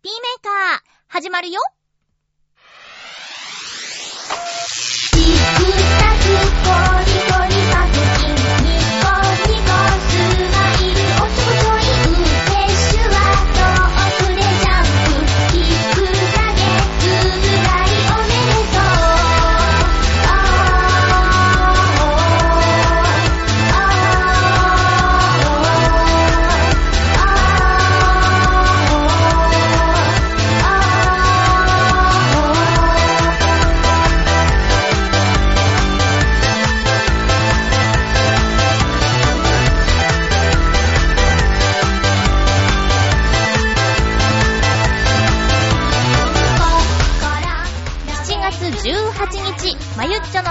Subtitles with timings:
[0.00, 1.60] ピーメーカー、始まるよ。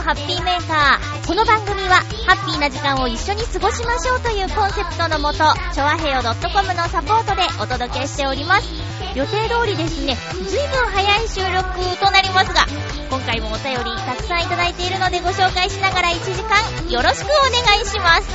[0.08, 1.28] ハッピーメーカー。
[1.28, 5.40] この番組は、ハッピーな時間を一緒に過ごしましょうというコンセプトのもと、
[5.76, 8.70] ちょわへよ .com のサポートでお届けしております。
[9.16, 10.16] 予定通りですね、
[10.48, 12.66] ずいぶん早い収録となりますが、
[13.10, 16.56] 今回もお便りたくさんいただいているのでご紹介しながら1時間
[16.90, 18.30] よろしくお願いします。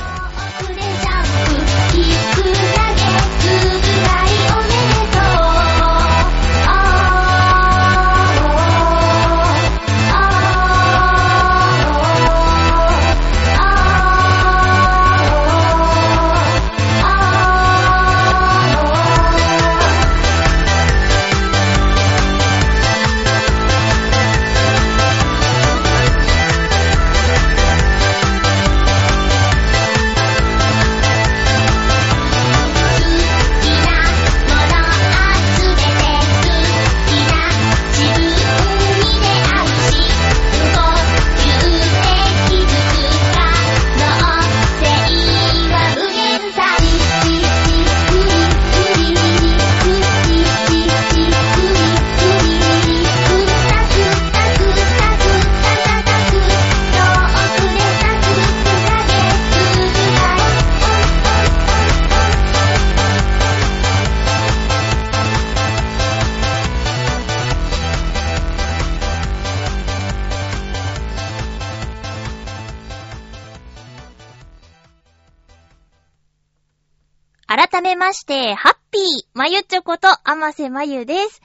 [78.03, 79.03] まして、ハッピー、
[79.33, 81.41] まゆちょこと、あませまゆです。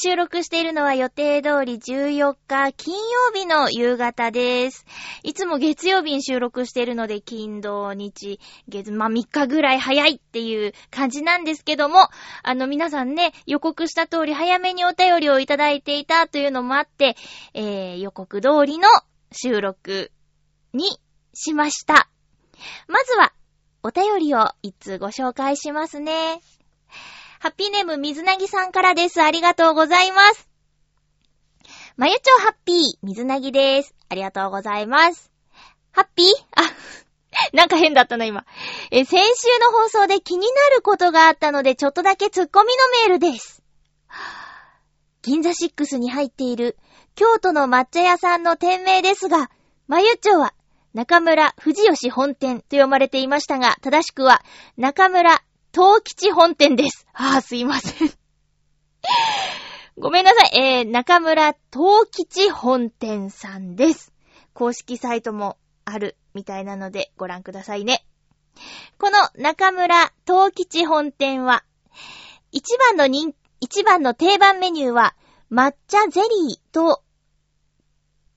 [0.00, 4.86] 収録しているのは予定通り14日金曜日の夕方です。
[5.24, 12.08] いつも月曜日に収録しているので、金土日、月、まあ、3日ぐらい早いっていう感じなんですけども、
[12.44, 17.16] あの皆さんね、予告した通り早めにお便りをいただいていたというのもあって、
[17.52, 18.88] えー、予告通りの
[19.32, 20.12] 収録
[20.72, 20.84] に
[21.34, 22.08] しました。
[22.86, 23.32] まずは、
[23.86, 26.40] お便りを一通ご紹介しますね。
[27.38, 29.22] ハッピーネーム水なぎさんからです。
[29.22, 30.48] ありがとうございます。
[31.96, 33.94] まゆちょハッピー、水なぎです。
[34.08, 35.30] ありがとうございます。
[35.92, 36.26] ハッピー？
[36.56, 36.62] あ、
[37.54, 38.44] なんか変だったな、今。
[38.90, 42.70] え、先週の放送で気になることがあったので、ちょっとだけツッコミ
[43.04, 43.62] のメールです。
[45.22, 46.76] 銀座シックスに入っている
[47.14, 49.48] 京都の抹茶屋さんの店名ですが、
[49.86, 50.54] まゆちょは
[50.96, 54.42] 中村藤吉本店と読まれていましたが、正しくは
[54.78, 57.06] 中村東吉本店です。
[57.12, 58.10] ああ、すいません。
[60.00, 60.58] ごめんなさい。
[60.58, 64.14] えー、中村東吉本店さんです。
[64.54, 68.06] 公式サイトもあるみたいなのでご覧くださいね。
[68.96, 71.62] この中村東吉本店は、
[72.52, 75.14] 一番の人、一番の定番メニューは
[75.52, 77.02] 抹茶ゼリーと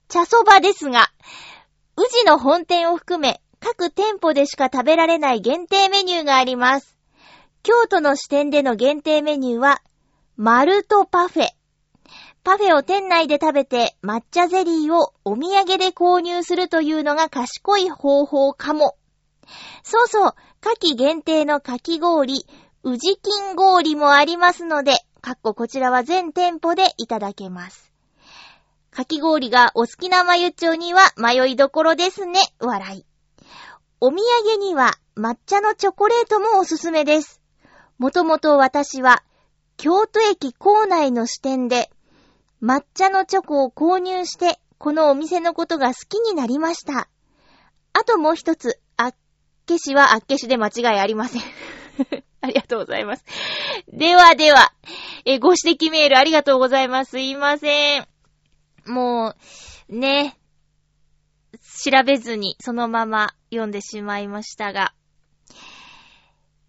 [0.09, 1.09] 茶そばですが、
[2.00, 6.98] 宇治の本店を含め、各店舗でしか食べられない限定メニューがあります。
[7.62, 9.82] 京都の支店での限定メニューは、
[10.38, 11.50] マルトパフェ。
[12.46, 18.96] パフェを店内で食べて抹茶ゼリーをお土産で購入するというのが賢い方法かも。
[19.84, 22.46] そうそう、夏季限定のかき氷、
[22.84, 27.88] 宇治金氷もありますので、かっここちらは全店舗でいただけます。
[29.00, 32.42] かき氷がお好きなまゆっちょには迷いどころですね。
[32.60, 33.06] 笑い。
[34.01, 37.42] お土産には抹茶のチョコレートもおすすめです。
[37.98, 39.24] もともと私は
[39.78, 41.90] 京都駅構内の支店で
[42.62, 47.07] 抹茶のチョコを購入してこのお店のことが好きになりました。
[47.94, 49.16] あともう一つ、あっ
[49.66, 51.42] けしはあっけしで間違いありません。
[52.42, 53.24] ありがとうございます。
[53.88, 54.74] ではでは、
[55.24, 57.12] え、ご指摘メールありがとうございます。
[57.12, 58.19] すいません。
[58.86, 59.36] も
[59.90, 60.38] う、ね、
[61.84, 64.94] 調べずにそのまま読んでしまいましたが、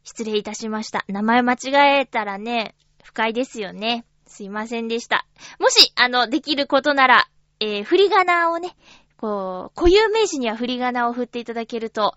[0.05, 1.05] 失礼いたしました。
[1.09, 4.05] 名前間違えたらね、不快ですよね。
[4.27, 5.27] すいませんでした。
[5.59, 7.29] もし、あの、できることなら、
[7.59, 8.75] えー、振り仮名をね、
[9.17, 12.15] こう、固有名詞には振り仮名を振っていただけると、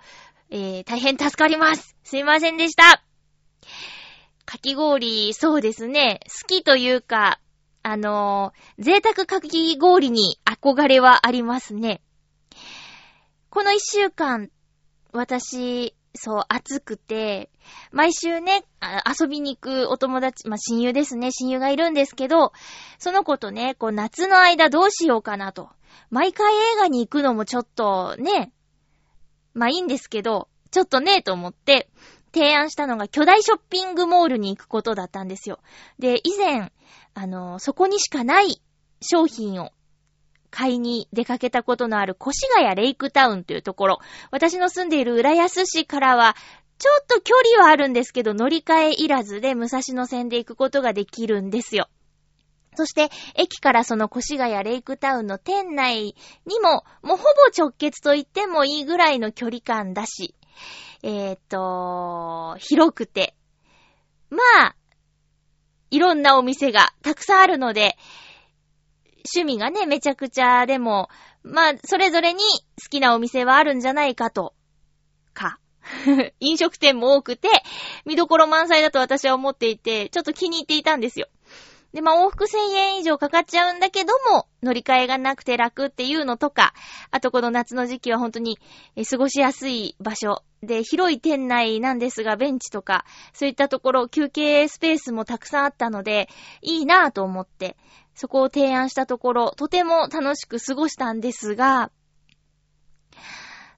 [0.50, 1.96] えー、大変助かります。
[2.04, 3.04] すいませんでした。
[4.46, 7.39] かき氷、そうですね、好きというか、
[7.83, 12.01] あのー、贅沢かき氷に憧れはありますね。
[13.50, 14.50] この一週間、
[15.12, 17.50] 私、そう、暑くて、
[17.91, 18.63] 毎週ね、
[19.19, 22.53] 遊びに行くお友達、まあ、親友ですね、親友がいるんですけど、
[23.00, 25.69] その子とね、こう、夏の間どうしようかなと。
[26.09, 28.51] 毎回映画に行くのもちょっとね、
[29.53, 31.89] まあ、いいんですけど、ちょっとね、と思って、
[32.33, 35.59] 提案したのが巨大ショッピングモールに行くことだったんですよ。
[36.00, 36.71] で、以前、
[37.13, 38.62] あの、そこにしかない
[39.01, 39.71] 商品を
[40.50, 44.00] 買いに出かけたことのある越谷レイクタウンというところ。
[44.31, 46.35] 私の住んでいる浦安市からは、
[46.80, 51.88] ちょっと距離はあるんですけど、乗り換えいらずで武蔵野線で行くことができるんですよ。
[52.75, 56.15] そして、駅からその越谷レイクタウンの店内
[56.45, 60.36] にも、もうほぼ直結と言ってもいいぐらいの距離感だし、
[61.03, 63.35] えー、と、広くて、
[64.29, 64.75] まあ、
[65.91, 67.97] いろんなお店がたくさんあるので、
[69.35, 71.09] 趣味がね、めちゃくちゃでも、
[71.44, 72.39] まあ、それぞれに
[72.81, 74.55] 好きなお店はあるんじゃないかと、
[75.33, 75.59] か。
[76.39, 77.50] 飲食店も多くて、
[78.05, 81.27] 見どころ満載だと私は思っていて、ちょっと気に入っていたんですよ。
[81.94, 86.74] で、まあ、往復1000円以上かかっちゃうんだけども、乗り換えがなくて楽っていうのとか、
[87.12, 88.57] あとこの夏の時期は本当に
[89.10, 90.44] 過ごしやすい場所。
[90.63, 96.30] で、広い店内なんですが、ベンチとか、そういったところ、休憩スペースもたくさんあったので、
[96.62, 97.78] いいなぁと思って、
[98.16, 101.92] そこを提案したところ、とても楽しく過ごしたんですが、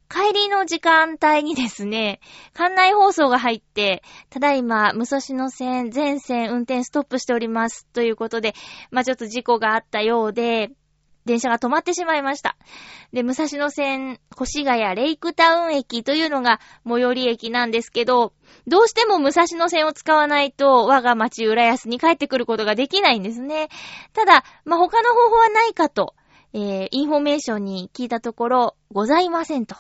[0.09, 2.19] 帰りの時間帯にですね、
[2.53, 7.87] 館内放送が入って、ただいま、武蔵野線全線運転ストップしております。
[7.93, 8.53] ということで、
[8.91, 10.71] まあ、ちょっと事故があったようで、
[11.25, 12.55] 電車が止まってしまいました。
[13.11, 18.33] で、武蔵野線、越谷レイクタウン駅というのが最寄り駅なんですけど、
[18.67, 23.69] どうしても武蔵野線を使わないと我が町浦安に帰ってくることができないんですね。
[24.13, 26.13] ただ、まあ、他の方法はないかと、
[26.53, 29.75] えー、インフォメーションに聞いたところ、ございませんと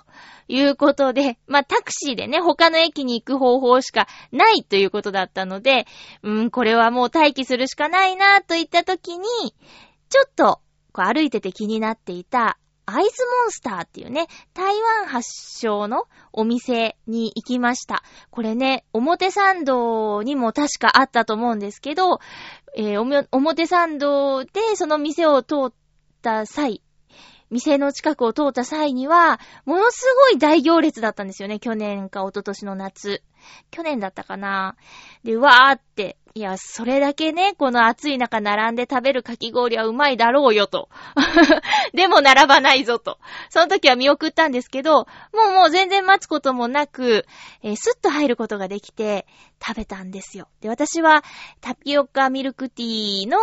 [0.47, 5.87] いうことで、 まあ、タクシーでね、他の駅に行く方法しかないということだったので、
[6.23, 9.27] うん、これはもう待機するしかないなといった時に、
[10.09, 18.03] ちょっとこう歩いてて気になっていた、 ICE MONSTER っていうね、台湾発祥のお店に行きました。
[18.29, 22.19] これね、表参道にも確かあったと思うんですけど、
[22.77, 25.84] えー、表参道でその店を通って
[26.25, 26.81] た際、
[27.51, 31.59] 店の近くを通った際には、ものすごい大行列だったんですよね。
[31.59, 33.21] 去年か一昨年の夏。
[33.69, 34.75] 去年だったかな。
[35.23, 40.89] で、わーって、いや、それだけね、この暑い中並んで食べるかき氷はうまいだろうよと。
[41.93, 43.19] でも並ばないぞと。
[43.51, 45.05] その時は見送ったんですけど、も
[45.49, 47.27] うもう全然待つこともなく、
[47.61, 49.27] えー、スッと入ることができて
[49.65, 50.47] 食べたんですよ。
[50.61, 51.23] で、私は
[51.61, 53.37] タピオカミルクティーの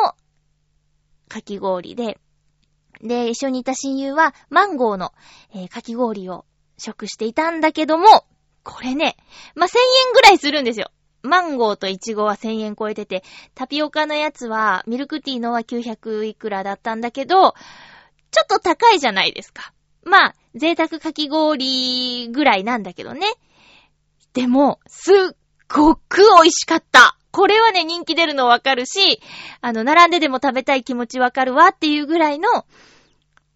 [1.29, 2.19] かき氷で、
[3.03, 5.13] で、一緒にいた親友はマンゴーの、
[5.55, 6.45] えー、かき氷を
[6.79, 8.27] 食していたんだけども、
[8.65, 9.17] これね、
[9.55, 9.71] まあ、1000
[10.07, 10.91] 円ぐらいするんですよ。
[11.23, 13.23] マンゴーとイチゴは1000円超えてて、
[13.55, 17.55] タピオカのやつは、ミルクティーのは900いくらだったんだけど、
[18.31, 19.73] ちょっと高いじゃないですか。
[20.05, 23.27] まあ、贅沢かき氷ぐらいなんだけどね。
[24.33, 25.15] でも、すっ
[25.69, 27.17] ごく美味しかった。
[27.31, 29.21] これはね、人気出るのわかるし、
[29.61, 32.67] あの、並んででも食べたい気持ちわかるわっていうぐらいの、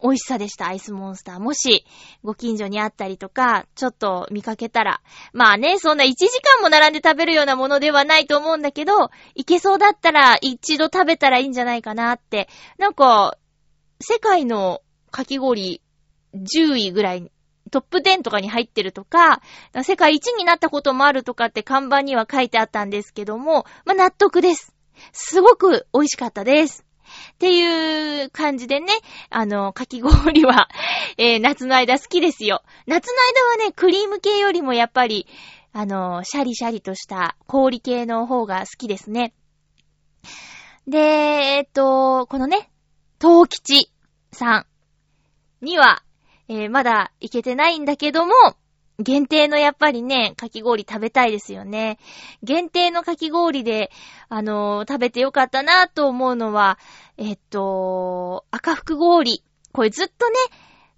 [0.06, 1.40] 美味しさでした、アイスモンスター。
[1.40, 1.84] もし、
[2.22, 5.00] ご近所にあったりとか、ちょっと見かけたら。
[5.32, 12.48] まあね、そんな1時間も並んで食べるようなものではないと思うんだけど、いけそうだったら一度食べたらいいんじゃないかなって。
[12.78, 13.36] なんか、
[14.00, 15.82] 世界のかき氷
[16.34, 17.30] 10位ぐらい、
[17.72, 19.42] トップ10とかに入ってるとか、
[19.82, 24.72] 世界一になったこともあるとかって看板には書いてあったんですけども、まあ納得です。
[25.12, 26.85] すごく美味しかったです。
[27.32, 28.88] っていう感じでね、
[29.30, 30.68] あの、かき氷は
[31.18, 32.62] えー、夏の間好きですよ。
[32.86, 33.14] 夏の
[33.56, 35.26] 間はね、クリーム系よりもやっぱり、
[35.72, 39.34] あの、シャリシャリとした氷系の方が好きですね。
[40.86, 42.70] で、えっと、このね、
[43.20, 43.90] 東吉
[44.32, 44.66] さん
[45.64, 46.02] には、
[46.48, 48.32] えー、まだ行けてないんだけども、
[48.98, 51.98] 限定のやっぱりね、かき氷食べたいですよね。
[52.42, 53.90] 限定のかき氷で、
[54.28, 56.78] あのー、食べてよかったなと思うのは、
[57.18, 59.42] えっと、赤福氷。
[59.72, 60.36] これずっとね、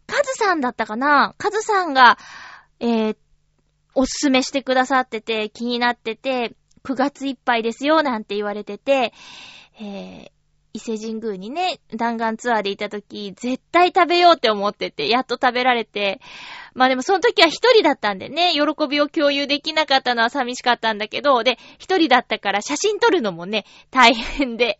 [0.06, 1.34] カズさんだったかな？
[1.38, 2.18] カズさんが、
[2.78, 3.16] えー、
[3.94, 9.12] おすすめしてくださってて、気になってて、9月いっぱいですよ、なんて言われてて、
[9.80, 10.30] えー、
[10.78, 16.20] 伊勢神宮にね、弾丸ツアーで行った時、絶対食べようって思ってて、やっと食べられて、
[16.74, 24.78] まあでもその時は一人だったんでね、喜びを共有できなかったのは寂しかったんだけど、で、一人だったから写真撮るのもね、大変で、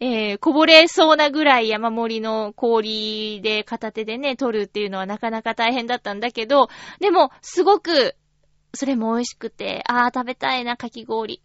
[0.00, 6.68] えー、こぼれそうなぐらい山盛りの氷で片手でね、撮るっていうのはなかなか大変だったんだけど、
[7.00, 8.16] でも、すごく、
[8.74, 11.40] それも美味しくて、あー食べたいな、かき氷。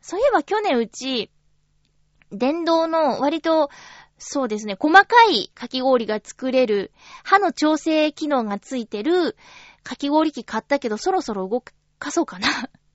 [0.00, 1.30] そういえば去年うち、
[2.32, 3.70] 電動の割と、
[4.18, 6.92] そうですね、細かいかき氷が作れる、
[7.24, 9.36] 歯の調整機能がついてる
[9.82, 11.62] かき氷機買ったけど、そろそろ動
[11.98, 12.48] かそうかな。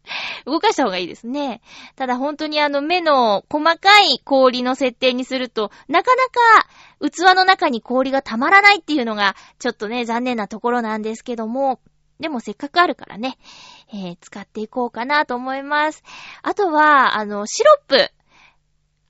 [0.46, 1.62] 動かした方がいいですね。
[1.96, 6.68] ただ本当にあの目の細かい氷の設定にすると、なかなか
[7.02, 11.80] 器の中に氷がたまらないっていうのが、ちょっとね、残念なところなんですけども、
[12.20, 13.38] でもせっかくあるからね、
[13.92, 16.04] えー、使っていこうかなと思います。
[16.44, 18.15] あとは、あの、シロップ。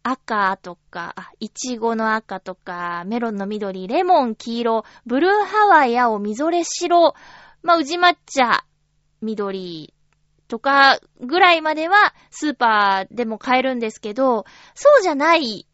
[0.08, 7.16] 赤とか、あ、いちごの赤とか、メロンの緑、レモン黄色、ブルーハワイ青、みぞれ白、
[7.64, 8.66] まあ、宇治抹茶、
[9.22, 9.96] 緑
[10.48, 14.46] とかぐらいまではスーパーでも買えるんですけど、
[14.76, 15.66] そうじゃない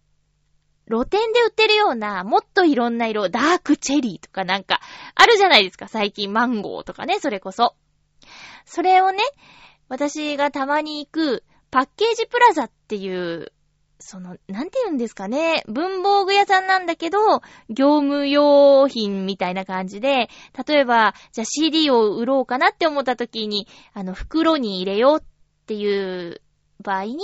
[0.88, 4.80] 露店で売ってるような、もっといろんな色、ダークチェリーとかなんか、
[5.14, 7.76] あるじゃないですか、最近マンゴーとかね、それこそ。
[8.64, 9.20] それをね、
[9.90, 13.52] 私がたまに行く、パッケージプラザっていう
[14.02, 15.64] その、なんて言うんですかね。
[15.68, 17.20] 文房具屋さんなんだけど、
[17.70, 20.30] 業務用品みたいな感じで、
[20.68, 25.24] 例えば、じゃあ CD を売ろうかなって思った時に、あの、袋に入れようっ
[25.66, 26.42] ていう
[26.82, 27.20] 場合に、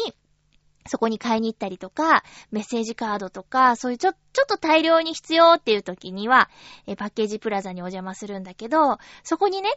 [0.88, 6.50] そこに買いに行ったりとか、メッセージカードとか、そういうちょ、ちょっと大量に必要っていう時には、
[6.86, 9.70] えパッケージプラザにお邪魔するんだけど、そこにね、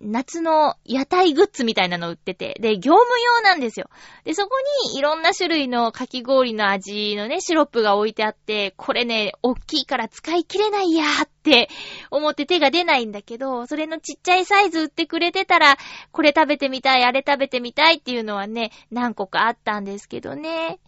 [0.00, 3.04] 夏の屋台グッズみたいなの売ってて、で、業務
[3.36, 3.88] 用なんですよ。
[4.24, 4.50] で、そこ
[4.88, 11.68] にいろんな種類のかき氷の味のね、シロップが置いてあって、これね、大きいから使い切れないやーって
[12.10, 15.76] 思って手が出ないんだけど、それのちっちゃいサイズ売ってくれてたら、
[16.12, 20.78] これ食べてみたい、あれ食べてみたいっていうのはね、何個かあったんですけどね。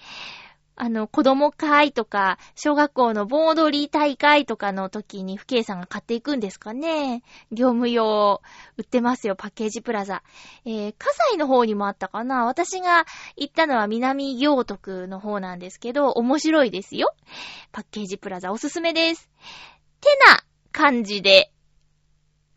[0.78, 7.22] あの、子供会とか、小学校の盆踊り大会とかの時に、不敬さんが買っていくんですかね。
[7.50, 8.42] 業務用、
[8.76, 10.22] 売ってますよ、パッケージプラザ。
[10.66, 13.06] えー、火災の方にもあったかな私が
[13.36, 17.14] 行ったのは南行徳の方なんですけど、面白いですよ。
[17.72, 19.30] パッケージプラザおすすめです。
[20.02, 21.50] てな感じで、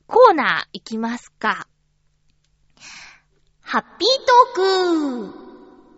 [0.08, 1.70] コーナー行きますか。
[3.62, 4.10] ハッピー
[4.56, 5.49] トーク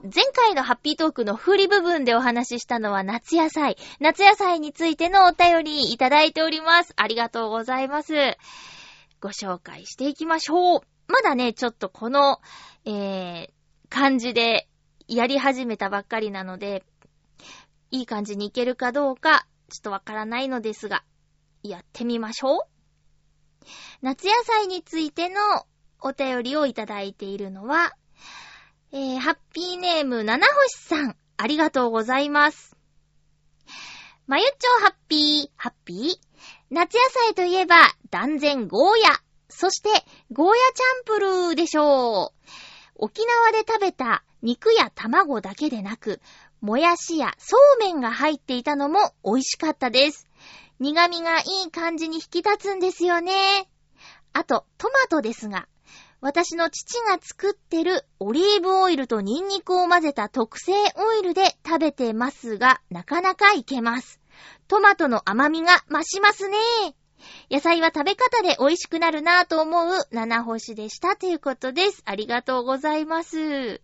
[0.04, 3.78] 前回のハッピートークの振り部分でお話ししたのは夏野菜。
[4.00, 6.94] 夏野菜についてのお便りいただいております。
[6.96, 8.14] ありがとうございます。
[9.20, 10.82] ご紹介していきましょう。
[11.08, 12.40] まだね、ちょっとこの、
[12.84, 13.50] えー、
[13.90, 14.68] 感じで
[15.08, 16.84] やり始めたばっかりなので、
[17.92, 21.04] いい感じにいけるかどうか、ちょっとわからないのですが、
[21.62, 23.68] やってみましょう。
[24.02, 25.36] 夏野菜についての
[26.00, 27.94] お便りをいただいているのは、
[28.94, 32.76] えー、ハッピーネーム、七星さん、ありがとうございます。
[34.28, 36.16] まゆっちょハッピー、ハッピー？
[36.70, 37.76] 夏野菜といえば、
[38.10, 39.12] 断然ゴーヤ。
[39.48, 39.90] そして、
[40.34, 42.50] ゴーヤチャンプルーでしょう。
[42.96, 46.20] 沖縄で食べた肉や卵だけでなく、
[46.60, 50.28] もやしやそうめんが入っていたのも美味しかったです。
[50.80, 53.70] 苦味がいい感じに引き立つんですよね。
[54.34, 55.70] あと、トマトですが、
[56.22, 64.22] 私の父が作ってるオリーブオイルとニンニクを混ぜた特製オイルで食べてますが、なかなかいけます。
[64.68, 66.58] トマトの甘みが増しますね。
[67.50, 72.04] 野菜は食べ方で美味しくなるなぁと思う七星でしたということです。
[72.06, 73.82] ありがとうございます。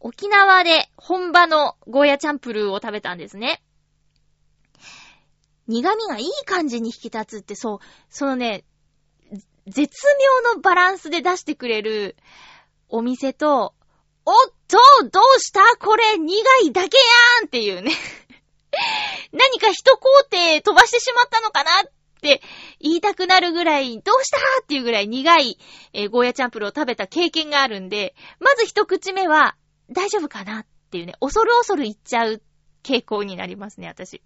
[0.00, 3.62] 沖縄で本場のゴーヤチャンプルーを食べたんですね。
[5.66, 8.64] 苦味がいい感じに引き立つってそう、そのね、
[9.66, 10.06] 絶
[10.44, 12.16] 妙のバランスで出してくれる
[12.88, 13.74] お店と、
[14.26, 14.78] おっと
[15.10, 17.92] どうしたこれ苦いだけやんっていうね
[19.32, 21.90] 何か一工程飛ばしてしまったのかなっ
[22.22, 22.40] て
[22.80, 25.58] 言いたくなるぐらい、どうしたっていうぐらい苦い、
[25.92, 29.56] えー、ゴーヤチャンプルを食べた経験があるんで、まず一口目は
[29.90, 32.42] 大丈夫かなっていうね、恐る恐る言っちゃう
[32.82, 34.22] 傾向になりますね、私。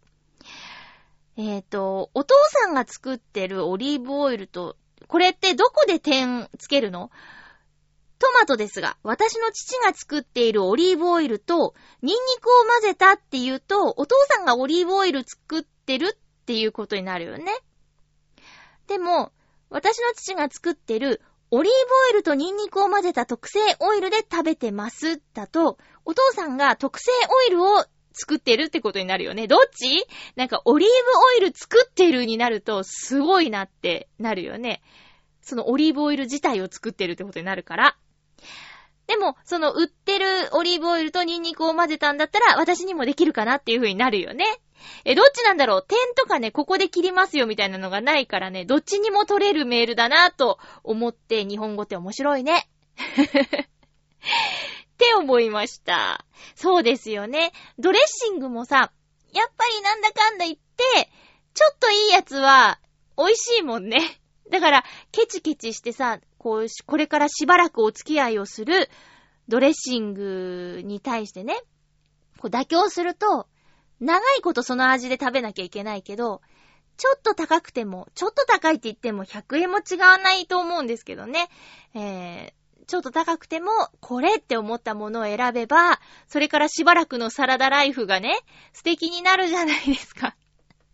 [1.36, 4.76] えっ、ー、と、お父さんが作ってるオリーブオイルと
[5.08, 7.10] これってどこで点つけるの？
[8.18, 17.44] トマトですが、私の父が作っているオリーブオイルと、ニンニクを混ぜたっていうと、お父さんがオリーブオイル作ってるっていうことになるよね。
[18.88, 19.32] でも、
[19.70, 27.84] 私の父が作ってるオリーブオイルとニンニクを混ぜた特製オイルで食べてますだと、お父さんが特製オイルを
[28.18, 29.46] 作ってるってことになるよね。
[29.46, 30.04] どっち？
[30.34, 30.94] なんかオリーブ
[31.42, 34.82] オイル作ってるになるとすごいなってなるよね。
[35.40, 37.96] そのオリーブオイル自体を作ってるってことになるから。
[39.06, 44.44] でも、その売ってるオリーブオイルとニンニクを混ぜたんだったら私にもできるかなっていう風になるよね。
[45.06, 45.86] え、どっちなんだろう？
[45.86, 52.68] 点とかね、ここで切りますよみたいなのがないからね、どっちにも取れるメールだなと思って日本語って面白いね。
[54.98, 56.24] って思いました。
[56.56, 57.52] そうですよね。
[57.78, 58.90] ドレッシングもさ、
[59.32, 61.10] やっぱりなんだかんだ言って、
[61.54, 62.80] ちょっといいやつは
[63.16, 63.98] 美味しいもんね。
[64.50, 68.90] だから、ケチケチしてさ、こう、これからしばらくお付き合いをする
[69.46, 71.54] ドレッシングに対してね、
[72.40, 73.46] こう妥協すると、
[74.00, 76.40] 長いことその味で食べなきゃいけないけど、
[76.96, 81.48] ちょっと高くても、ちょっと高いって言っても100円も違わないと思うんですけどね。
[81.94, 82.52] えー、
[82.88, 88.40] ちょっと高くても、これって思ったものを選べば、それからしばらくのサラダライフがね、
[88.72, 90.34] 素敵になるじゃないですか。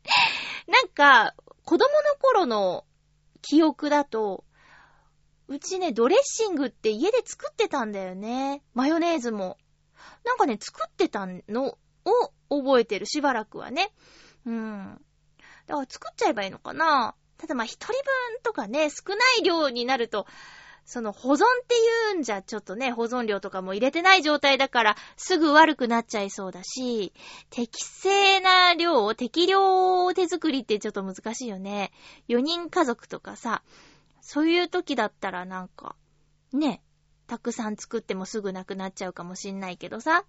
[0.66, 2.84] なんか、子供の頃の
[3.42, 4.44] 記憶だと、
[5.46, 8.64] うちね、ドレッシングって家で作ってたんだよね。
[8.74, 9.56] マヨネーズも。
[10.24, 13.92] なんかね、作ってたのを覚えてる、しばらくはね。
[14.46, 15.00] うん。
[15.66, 18.02] だから作っちゃえばいいのかなただまあ一人分
[18.42, 20.26] とかね、少ない量になると、
[20.84, 27.12] その保存っていうんじゃちょっとね、保存量とかも入れてない状態だからすぐ悪くなっちゃいそうだし、
[27.50, 31.90] 適正な量を、適量手作りってちょっと難しいよね。
[32.28, 33.62] 4人家族とかさ、
[34.20, 35.96] そういう時だったらなんか、
[36.52, 36.82] ね、
[37.26, 40.24] たくさん作ってもすぐなくなっちゃうかもしんないけどさ。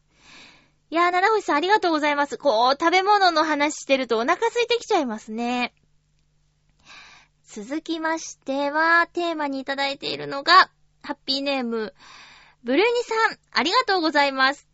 [0.91, 2.37] いやー、七星さんありがとうございます。
[2.37, 5.73] こう、食べ物の話してるとお腹空いてきちゃいますね。
[7.47, 10.69] 続きましては、テーマにいただいているのが、
[11.03, 11.93] ハッピーネーム、
[12.63, 14.67] ブルーニさん、ありがとうございます。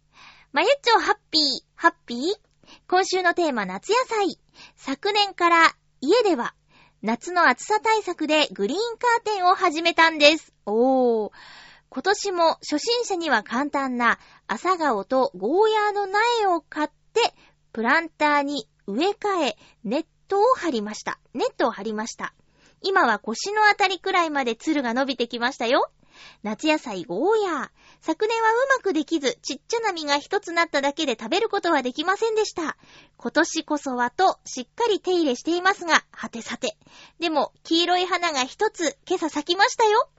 [0.53, 1.41] まゆっちょハッピー、
[1.75, 2.19] ハッピー？
[2.87, 4.39] 今週のテーマ、夏野菜。
[4.77, 6.55] 昨年から家では、
[7.01, 10.53] 夏の暑さ対策でグリーンカーテンを始めたんです。
[10.65, 11.31] おー。
[11.89, 14.17] 今年も初心者には簡単な
[14.47, 17.33] 朝顔とゴーヤーの苗を買って、
[17.73, 21.19] プランターに植え替え、ネットを張りました。
[21.33, 22.33] ネットを張りました。
[22.81, 25.91] 今は腰のあたりくらいまでツルが伸びてきましたよ。
[26.43, 27.69] 夏野菜ゴーヤー。
[28.01, 32.77] 昨年はうまくできず、ちっちゃな実が一つなっただけで食べることはできませんでした。
[33.17, 36.75] 今年こそはと、しっかり手入れしていますが、はてさて。
[37.19, 40.09] でも、黄色い花が一つ、今朝咲きましたよ。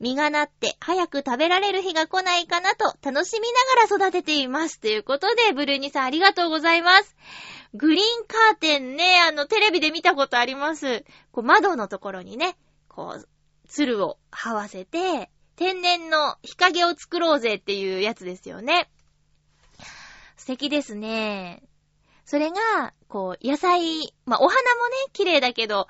[0.00, 4.80] 実がなって早く食べられる日が来ないかなと楽しみながら育てています。
[4.80, 7.16] ということで、ブルーニさんありがとうございます。
[7.74, 11.04] グリーンカーテンね、あの、テレビで見たことあります。
[11.32, 12.56] こう、窓のところにね、
[12.88, 13.28] こう、
[13.68, 18.88] 鶴を這わせて、天然の日陰を作ろうぜっていうやつですよね。
[20.36, 21.62] 素敵ですね。
[22.24, 25.88] それが、こう、野菜、まあ、お花もね、綺麗だけど、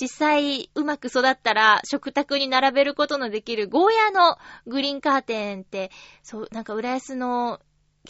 [0.00, 5.90] 実際うまく育ったら食卓に並べることのできるゴーヤのグリーンカーテンって、
[6.22, 7.60] そう、なんか浦安の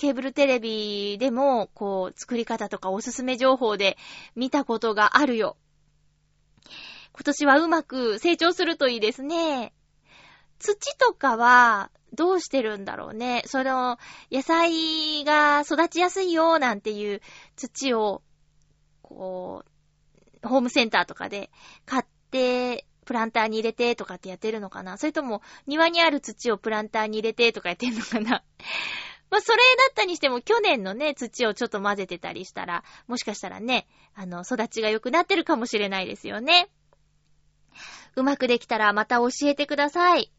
[0.01, 3.99] ケーブルテレビでも、こう、作り方とかおすすめ情報で
[4.35, 5.59] 見たことがあるよ。
[7.13, 9.75] 今年はうまく成長するといいですね。
[10.59, 13.43] 土とかは、どうしてるんだろうね。
[13.45, 13.99] その、
[14.33, 17.21] 野菜が育ちやすいよ、なんていう
[17.57, 18.23] 土を、
[19.03, 19.67] こ
[20.43, 21.51] う、ホームセンターとかで
[21.85, 28.43] 買って、プランターに入れてとかってやってるのかなそれとも、庭にある土をプランターに入れてとかやってんのかな
[29.31, 36.69] まあ、それだったにしても、去年のね、土をちょっと混ぜてたりしたら、もしかしたらね、あの、育ちが良くなってるかもしれないですよね。
[38.17, 40.33] うまくできたらまた教えてください。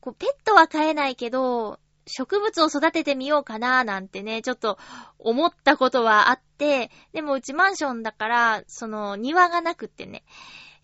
[0.00, 4.78] こう、ペットは飼えないけど、植物を育ててみようかなーなんてね、ちょっと
[5.18, 10.24] 思ったことはあって、でもうちマンションだから、その庭がなくってね、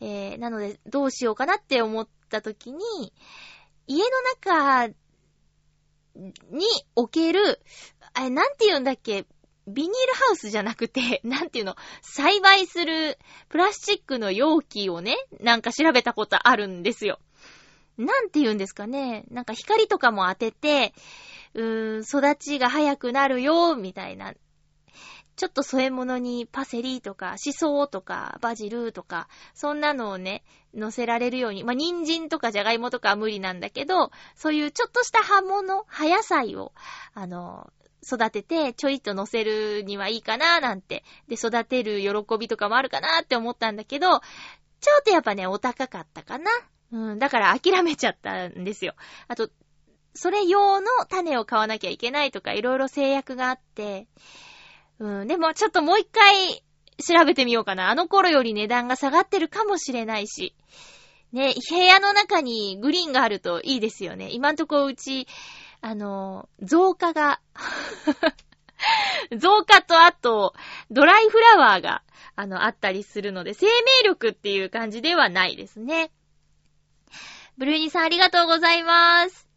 [0.00, 3.12] えー、なのでどうしようかなって思った時に、
[3.86, 4.88] 家の中
[6.50, 7.60] に置ける、
[8.14, 9.26] あれ、なんて言うんだっけ、
[9.66, 17.18] ビニールハウスじゃなくて、 なんて言うの、栽培するプラスチックの容器をね、なんか調べたことあるんですよ。
[17.96, 19.24] なんて言うんですかね？
[19.30, 20.94] なんか光とかも当てて、
[21.54, 24.32] うーん、育ちが早くなるよ、みたいな。
[25.40, 31.64] ちょっと添え物にパセリとか、シソとか、バジルとか、そんなのをね、乗せられるように。
[31.64, 36.74] まあ、人参とかじゃがいもとかは無理なんだけど、そういうちょっとした葉物、葉野菜を、
[37.14, 37.72] あの、
[38.04, 41.04] 育てて、ちょいと乗せるにはいいかななんて。
[41.26, 44.18] で、育てる喜びとかもあるかなって思ったんだけど、ちょ
[44.98, 46.50] っとやっぱね、お高かったかな。
[46.92, 48.92] うん、だから諦めちゃったんですよ。
[49.26, 49.48] あと、
[50.12, 54.06] それ用の種を買わなきゃいけないとか、いろいろ制約があって、
[55.00, 56.62] うん、でもちょっともう一回
[57.02, 57.90] 調べてみようかな。
[57.90, 60.54] あの頃より値段が下がってるかもしれないし。
[61.32, 64.30] ね、部屋の中にグリーンがあるといいですよね。
[64.30, 65.28] 今んとこうち、
[65.80, 67.40] あの、増加が
[69.38, 70.54] 増加とあと、
[70.90, 72.02] ドライフラワーが、
[72.34, 73.72] あの、あったりするので、生命
[74.04, 76.10] 力っていう感じではないですね。
[77.56, 79.49] ブルーニさんありがとうございます。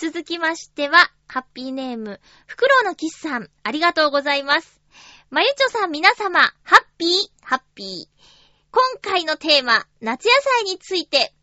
[0.00, 4.80] 続きましては、ハッピーネーム、フクロウのキスさん、ありがとうございます。
[5.28, 7.10] まゆちょさん皆様、ハッピー、
[7.42, 8.70] ハッピー。
[8.70, 10.32] 今回のテーマ、夏野
[10.62, 11.34] 菜について。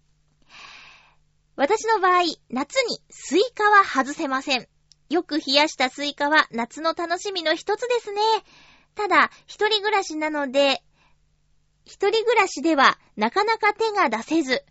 [1.56, 4.68] 私の場合、夏にスイカは外せません。
[5.12, 8.22] よく冷やしたスイカは夏の楽しみの一つですね。
[8.96, 10.82] ただ、一人暮らしなので、
[11.86, 14.66] 一人暮らしではなかなか手が出せず、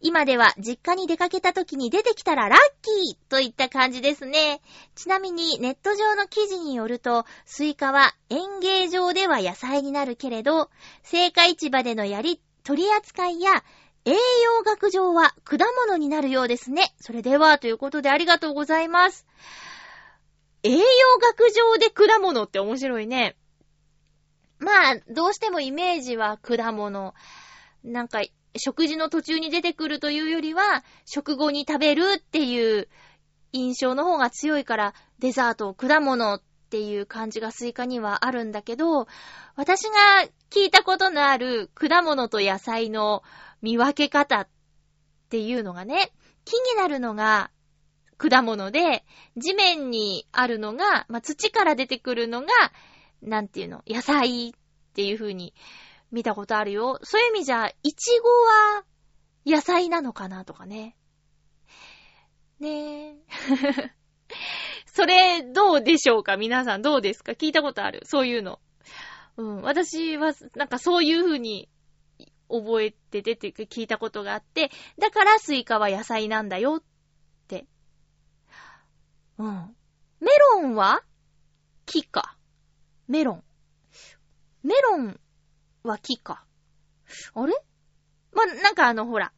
[0.00, 4.60] 今では実家に出かけた時に出てきたらラッキーといった感じですね。
[4.94, 10.70] ちなみにネット上の記事によると、スイカは園芸場では野菜になるけれど、
[11.12, 13.64] 青果市場でのやり、取り扱いや
[14.04, 15.56] 栄養学上は果
[15.86, 16.94] 物になるようですね。
[17.00, 19.26] それでは、ということでありがとうございます。
[20.62, 20.80] 栄養
[21.20, 23.36] 学上で果物って面白いね。
[24.60, 27.14] まあ、どうしてもイメージは果物。
[27.84, 28.22] なんか、
[28.58, 32.88] 食事の途中に出てくるというよりは、食後に食べるっていう
[33.52, 39.06] 印象の方が強いから、デザート、果物っていう感じがスイカにはあるんだけど、
[39.56, 39.90] 私が
[40.50, 43.22] 聞いたことのある果物と野菜の
[43.62, 44.48] 見分け方っ
[45.30, 46.12] ていうのがね、
[46.44, 47.50] 気になるのが
[48.18, 49.04] 果物で、
[49.36, 52.48] 地面にあるのが、まあ、土から出てくるのが、
[53.22, 54.52] なんていうの、野菜っ
[54.94, 55.54] ていう風に
[56.10, 56.98] 見たことあるよ。
[57.02, 58.84] そういう意味じゃ、イチゴは
[59.46, 60.96] 野菜なのかなとかね。
[62.60, 63.16] ねえ。
[64.86, 66.36] それ、どうでしょうか？
[66.36, 67.32] 皆さんどうですか？
[67.32, 68.00] 聞いたことある？
[68.04, 68.60] そういうの。
[69.36, 69.62] うん。
[69.62, 71.68] 私は、なんかそういう風に
[72.48, 76.82] 覚えて出て聞いたことがあって、だからスイカは野菜なんだよっ
[77.46, 77.66] て。
[79.38, 79.76] うん。
[80.20, 81.04] メロンは
[81.86, 82.36] 木か。
[83.06, 83.44] メロン。
[84.64, 85.20] メロン
[85.88, 86.44] は木か。
[87.34, 87.54] あれ？
[88.32, 89.32] まなんかあの、ほら、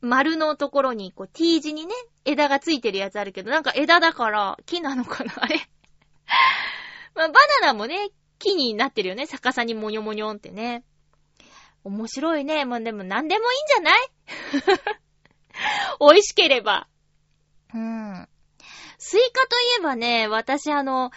[0.00, 1.94] 丸のところに、こう、T 字にね、
[2.24, 5.32] 枝がついてるやつあるけど、なんか枝だから木なのかな？
[5.36, 5.56] あれ？
[7.14, 9.26] ま、バナナもね、木になってるよね。
[9.26, 10.84] 逆さにもにょもにょんってね。
[11.84, 12.64] 面白いね。
[12.64, 14.96] ま、でも何でもいいんじゃない？
[16.00, 16.88] 美味しければ。
[17.74, 18.28] うん。
[18.98, 21.10] スイカといえばね、私あの、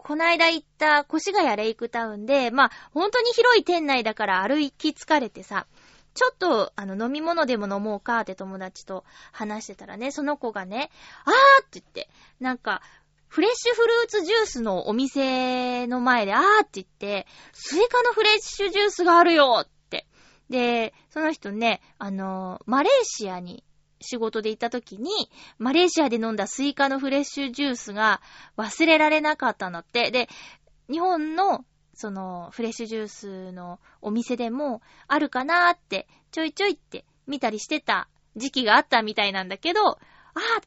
[0.00, 5.66] こないだ行った越谷レイクタウンで、まあ、本当に広い店内だから歩き疲れてさ、
[6.14, 10.90] ちょっと、あの、飲み物でも飲もうかって友達と話してたらね、その子がね、
[11.24, 12.08] あーって言って、
[12.40, 12.82] なんか、
[13.28, 20.06] フレッシュフルーツジュースのお店の前で、あーって言って、スイカのフレッシュジュースがあるよって。
[20.48, 23.62] で、その人ね、あの、マレーシアに
[24.00, 25.10] 仕事で行った時に、
[25.58, 28.20] マレーシアで飲んだスイカのフレッシュジュースが
[28.56, 30.10] 忘れられなかったのって。
[30.10, 30.28] で、
[30.90, 39.96] 日本のそのフレッシュジュースのお店でもあるかなーってちょいちょいって見たりしてた時期があったみたいなんだけど、あ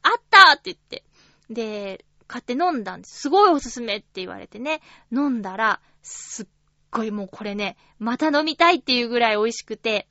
[0.02, 1.04] あ、あったって言って。
[1.50, 3.22] で、買って飲んだんです。
[3.22, 6.46] すごいおすすめって言われてね、飲んだら、すっ
[6.90, 10.06] ごいもうこれね、また飲みたいっていうぐらい美味しくて、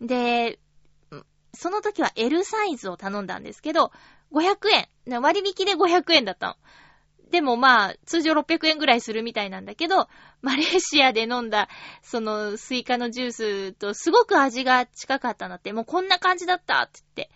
[0.00, 0.58] で、
[1.54, 3.92] その時は L サイズを頼んだんですけど、
[4.32, 5.22] 500円。
[5.22, 6.56] 割引で500円だったの。
[7.30, 10.08] でもまあ、通常600円ぐらいするみたいなんだけど、
[10.40, 11.68] マレーシアで飲んだ、
[12.02, 17.34] そのスイカのジュースとすごく味が近かったなって、もうこんな感じだったって言って。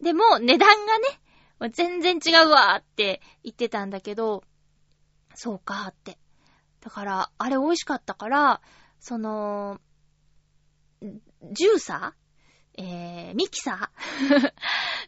[0.00, 4.44] でも、値段がね、全然違うわって言ってたんだけど、
[5.34, 6.18] そうかって。
[6.80, 8.60] だから、あれ美味しかったから、
[9.00, 9.80] その、
[11.02, 12.27] ジューサー
[12.78, 14.52] えー、ミキサー。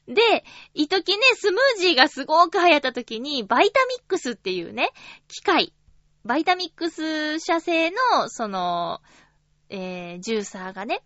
[0.12, 4.90] で、いときね、スムージーがすごく流行った時に、バイタミックスっていうね、
[5.28, 5.72] 機械、
[6.24, 9.00] バイタミックス社製の、その、
[9.68, 11.04] えー、ジューサーがね、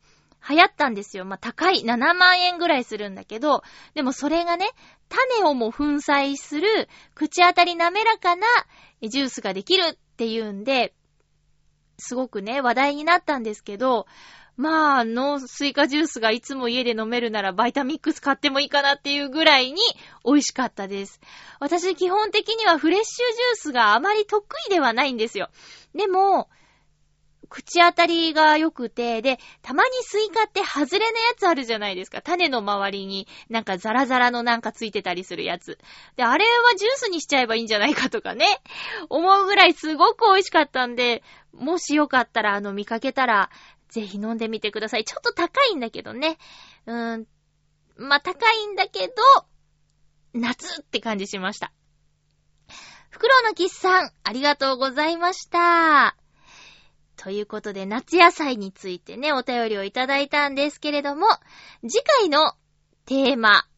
[0.48, 1.26] 流行ったんですよ。
[1.26, 4.66] まあ、高い、7万円ぐらいするんだけど、でもそれがね、
[5.10, 8.46] 種をも粉砕する、口当たり滑らかな
[9.02, 10.94] ジュースができるっていうんで、
[11.98, 14.06] すごくね、話題になったんですけど、
[14.56, 19.80] まあ、のスイカジュースがいつも家で飲めるならバイタミックス買ってもいいかなっていうぐらいに
[20.24, 21.20] 美味しかったです。
[21.58, 25.48] 私基本的にはフレッシュジュースがあまり得意ではないんですよ。
[25.94, 26.48] でも、
[27.48, 32.20] 口当たりが良くて、で、たまにスイカって外れのやつあるじゃないですか。
[32.20, 35.78] 種の周りになんかザラザラのなんかついてたりするやつ。
[36.16, 38.46] で、あれはジュースにしちゃえばいいんじゃないかとかね。
[39.08, 43.50] 思うぐらいすごく美味しかったんで、もしよかったら、あの、見かけたら、
[43.88, 45.04] ぜひ飲んでみてください。
[45.04, 46.38] ちょっと高いんだけどね。
[46.86, 47.26] うーん。
[47.96, 49.14] まあ、高いんだけど、
[50.32, 51.72] 夏って感じしました。
[53.10, 56.16] フクロウのキスさん、ありがとうございました。
[57.16, 61.28] ということで、夏野菜についてね、お便りをいただいたんですけれども、
[61.88, 62.54] 次回の
[63.06, 63.68] テーマ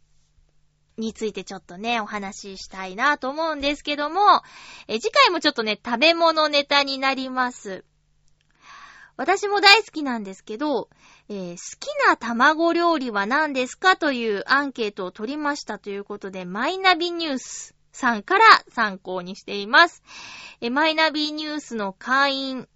[0.97, 4.43] についてちょっとね、お話ししたいなと思うんですけども、
[4.89, 7.85] え次回もちょっとね、食べ物ネタになります。
[9.17, 10.91] 私も大好きなんですけど、
[11.29, 20.03] えー、好きな卵料理は何ですかというアンケートを取りましたということで、マイナビニュースさんから参考にしています。
[20.61, 22.69] えマイナビニュースの会員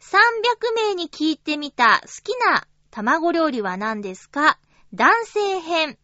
[0.00, 4.58] 300名に聞いてみた好きな卵料理は何ですか？
[4.94, 5.98] 男性編。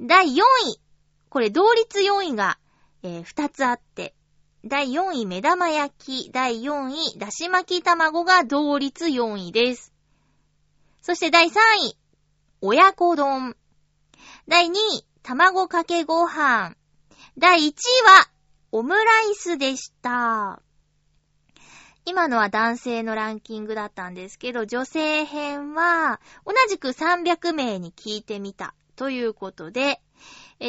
[0.00, 0.80] 第4位。
[1.28, 2.58] これ同率4位が、
[3.02, 4.14] えー、2つあって、
[4.66, 9.92] 第4位目玉焼き、第4位だし巻き卵が同率4位です。
[11.02, 11.50] そして第3
[11.86, 11.98] 位、
[12.62, 13.58] 親子丼。
[14.48, 16.74] 第2位、卵かけご飯。
[17.36, 18.30] 第1位は、
[18.72, 20.62] オムライスでした。
[22.06, 28.74] 今のは男性のランキングだったんですけど、女性編は、同じく300名に聞いてみた。
[28.96, 30.00] ということで、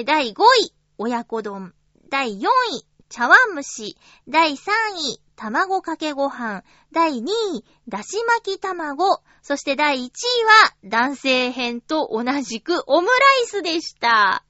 [0.05, 1.73] 第5位、親子丼。
[2.10, 3.97] 第4位、茶碗蒸し。
[4.27, 4.55] 第3
[4.97, 6.63] 位、卵かけご飯。
[6.91, 9.21] 第2位、だし巻き卵。
[9.41, 13.13] そして第1位は、男性編と同じくオムラ
[13.43, 14.43] イスでした。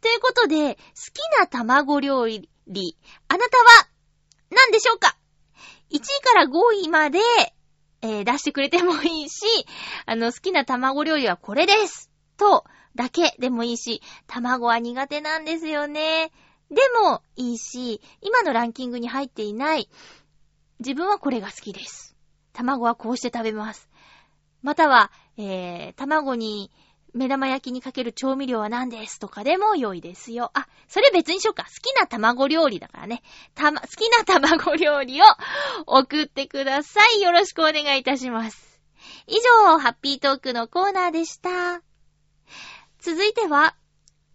[0.00, 0.80] ということで、好
[1.12, 2.48] きな卵料理、
[3.28, 3.88] あなたは、
[4.50, 5.16] 何でしょうか
[5.90, 6.50] ?1 位から5
[6.84, 7.20] 位まで、
[8.00, 9.44] えー、出してくれてもいいし、
[10.06, 12.10] あの、好きな卵料理はこれです。
[12.36, 16.32] と、だけでもいいし、卵は苦手なんですよね。
[16.70, 19.88] でもいいし、今のランキングに入っていない、
[20.80, 22.16] 自分はこれが好きです。
[22.52, 23.88] 卵はこうして食べます。
[24.62, 26.70] または、えー、卵に、
[27.14, 30.50] 目玉焼きにかける調味料は何ですとかでも良いですよ。
[30.54, 31.64] あ、それ別にしようか。
[31.64, 33.22] 好きな卵料理だからね。
[33.54, 35.24] たま、好きな卵料理を
[35.86, 37.22] 送ってください。
[37.22, 38.80] よろしくお願いいたします。
[39.26, 41.82] 以上、ハッピートークのコーナーでした。
[42.98, 43.74] 続いては、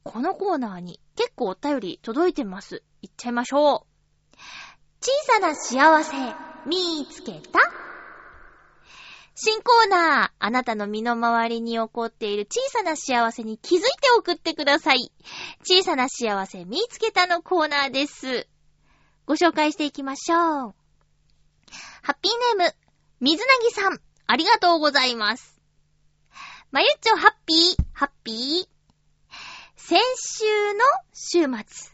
[0.03, 2.83] このコーナーに結構お便り届いてます。
[3.01, 4.37] いっちゃいましょう。
[5.01, 6.15] 小さな幸せ、
[6.65, 7.59] 見つけた？
[9.35, 15.11] 新コーナー、あなたの身の回りに起こっている小さな幸せに気づいて送ってください。
[15.63, 18.47] 小さな幸せ見つけたのコーナーです。
[19.25, 20.39] ご紹介していきましょう。
[22.03, 22.75] ハッピーネーム、
[23.21, 25.59] 水なぎさん、ありがとうございます。
[26.71, 28.72] まゆっちょハッピー、ハッピー？
[29.85, 30.79] 先週の
[31.11, 31.91] 週末、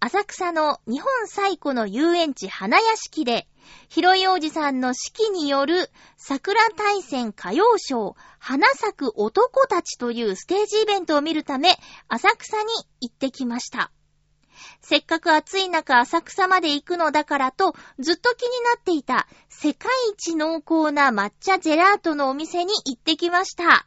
[0.00, 3.48] 浅草の日本最古の遊園地花屋敷で、
[3.88, 12.68] 広い王子さんの式による桜大戦歌謡ショー、花咲く男たちというステージイベントを見るため、浅草に
[13.00, 13.90] 行ってきました。
[14.82, 23.86] せっかく暑い中浅草まで行くのだからと、ずっと気になっていた世界一濃厚な抹茶ジェラートのお店に行ってきました。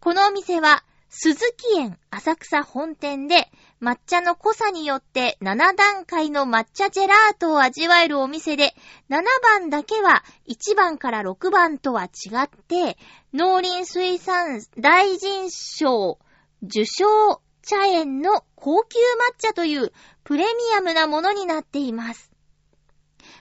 [0.00, 8.74] このお店は鈴木園浅草本店で抹茶の濃さによって7段階の抹茶ジェラートを味わえるお店で、
[9.10, 12.08] 7番だけは1番から6番とは違
[12.44, 12.96] って、
[13.32, 16.18] 農林水産大臣賞
[16.62, 19.92] 受賞茶園の高級抹茶という
[20.24, 22.30] プレミアムなものになっています。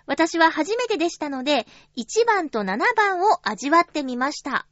[0.06, 1.66] 私は初めてでしたので、
[1.98, 4.68] 1番と7番を味わってみました。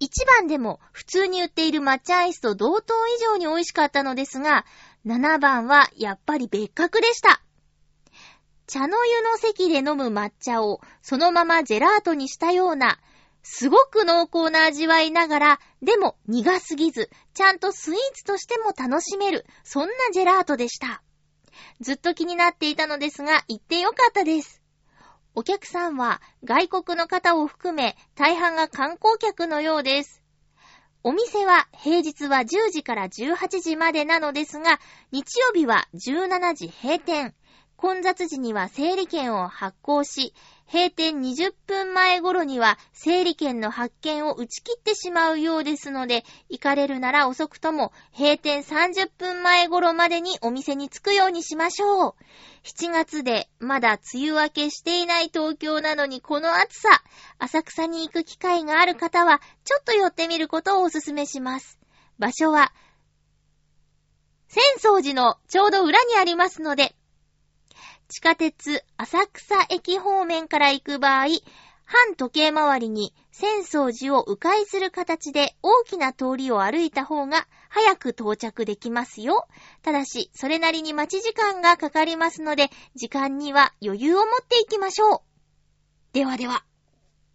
[0.00, 4.66] 1番でも普通に売っている抹茶アイスと同等以上に美味しかったのですが、
[5.06, 7.40] 7番はやっぱり別格でした。
[8.66, 12.98] 茶の湯の席で飲む抹茶をそのままジェラートにしたような、
[13.42, 21.00] すごく濃厚な味わいながら、でも苦すぎず、ちゃんとスイーツとしても楽しめる、そんなジェラートでした。
[21.80, 24.60] ずっと気になっていたのですが、行ってよかったです。
[25.38, 30.22] お客さんは外国の方を含め大半が観光客のようです。
[31.02, 34.80] お店は平日は10時から18時までなのですが、
[35.12, 37.34] 日曜日は17時閉店。
[37.76, 40.32] 混雑時には整理券を発行し、
[40.72, 52.14] 閉店20分前頃には整理券の発券を打ち切ってしまうようですので、行かれるなら遅くとも閉店30分前頃までにお店に着くようにしましょう。
[52.64, 56.88] 7月でまだ梅雨明けしていない東京なのにこの暑さ、
[57.38, 61.78] 浅草に行く機会がある方は、ちょっと寄ってみることをお勧めします。
[62.18, 62.72] 場所は、
[64.48, 66.95] 浅草寺のちょうど裏にありますので、
[68.08, 71.26] 地下鉄浅草駅方面から行く場合、
[71.84, 79.46] 半時計回りに浅草寺を迂回する形で大きな通りを歩いた方が早く到着できますよ。
[79.82, 85.20] ただし、それなりに待ち時間がかかりますので、時間には余裕を持っていきましょう。
[86.12, 86.64] ではでは、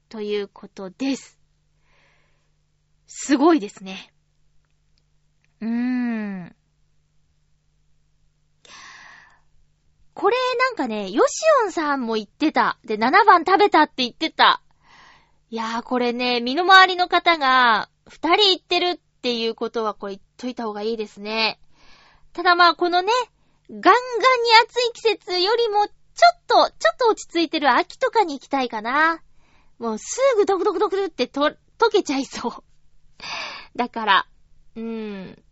[0.10, 1.38] ということです。
[3.08, 4.14] すごいですね。
[5.62, 6.56] うーん。
[10.14, 12.78] これなんかね、ヨシオンさんも言ってた。
[12.84, 14.62] で、7番食べたって言ってた。
[15.50, 21.60] いやーこれね、身の回りの方が2人言ってるっていうことはこれ言っといた方がいいですね。
[22.34, 23.12] ただまあこのね、
[23.70, 23.96] ガンガンに
[24.64, 25.94] 暑い季節よりもちょ
[26.36, 29.22] っと、ちょっと落ち着いてる秋とかに行きたいかな。
[29.80, 32.52] もうすぐドクドクドクってと、溶けちゃいそう。
[33.76, 34.28] だから、
[34.76, 35.44] うーん。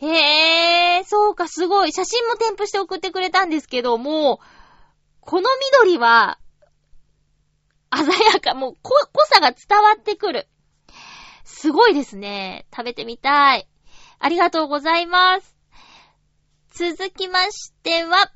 [0.00, 1.92] へえ、そうか、すごい。
[1.92, 4.40] 写真も添付して送ってくれたんですけど、も、
[5.20, 6.38] この緑は、
[7.94, 8.92] 鮮やか、もう、濃
[9.26, 10.48] さが伝わってくる。
[11.44, 12.66] すごいですね。
[12.70, 13.68] 食べてみたい。
[14.20, 15.56] ありがとうございます。
[16.70, 18.30] 続きましては、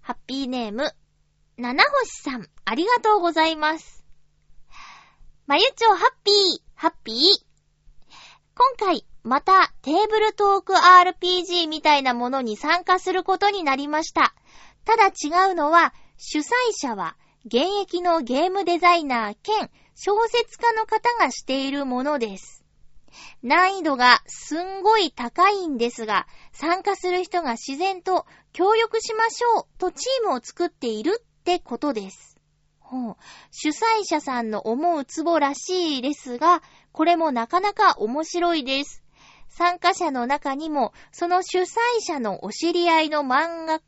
[0.00, 0.92] ハッピーネーム、
[1.56, 4.04] 七星さん、ありがとうございます。
[5.46, 6.34] まゆちょハッピー、
[6.74, 7.16] ハッピー。
[8.54, 14.34] 今回、また、テーブルトーク RPG みたいなものに参加することになりました。
[14.84, 22.64] ただ違うのは、主催者は、現役のゲームデザイナー兼小説家の方がしているものです。
[23.42, 32.38] 難易度がすんごい高いんですが、参加する人が自然と協力しましょうとチームを作っているってことです。
[33.50, 39.01] 主催者さんの思うツボらしいですが、これもなかなか面白いです。
[39.52, 41.66] 参加者の中にも、その主催
[42.00, 43.80] 者のお知り合いの漫画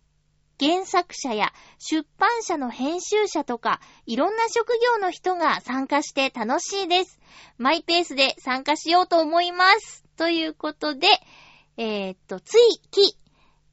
[0.61, 7.19] 原作者や出版社の編集者とか、いろんな職業の人が参加して楽しいです。
[7.59, 10.05] マイペースで参加しようと思います。
[10.17, 11.09] ということで、
[11.77, 13.19] えー、っと、ついき、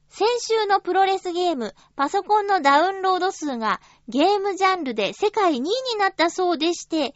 [0.08, 7.14] 先週のプロレスゲーム、パソコンのダウンロード数がゲームジャンルで世界2位になったそうでして、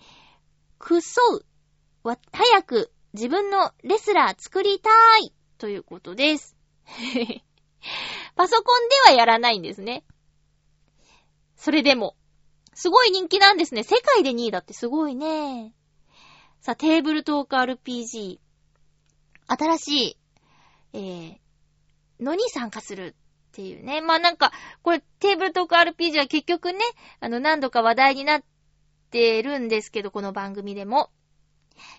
[0.79, 1.47] くそう、
[2.05, 4.91] 早く自分のレスラー作りた
[5.25, 6.55] いということです。
[8.37, 10.05] パソコンではやらないんですね。
[11.57, 12.15] それでも、
[12.75, 13.85] すごい人気なんですね。
[13.85, 15.73] 世界で2位だってすごいね。
[16.61, 18.39] さあ、テーブルトーク RPG。
[19.47, 20.19] 新しい、
[20.93, 21.39] えー、
[22.21, 24.03] のに参加するっていうね。
[24.03, 24.53] まあなんか、
[24.83, 26.81] これテーブルトーク RPG は結局ね、
[27.21, 28.45] あの何度か話題になっ
[29.11, 31.11] てるんですけど、この番組でも。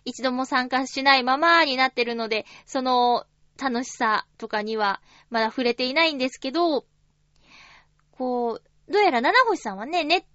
[0.06, 3.26] 一度も参加しないままになってるので、その
[3.58, 6.86] 楽しさとかにはまだ触れていないんですけど、
[8.12, 10.26] こう、どうやら七星さんはね、ネット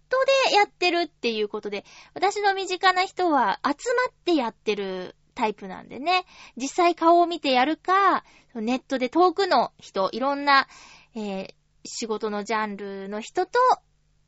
[0.50, 6.24] でやってるっていうことで、私の身近な人は集まってやってるタイプなんでね、
[6.56, 8.24] 実際顔を見てやるか、
[8.54, 10.68] ネットで遠くの人、いろんな、
[11.14, 13.58] えー、仕事のジャンルの人と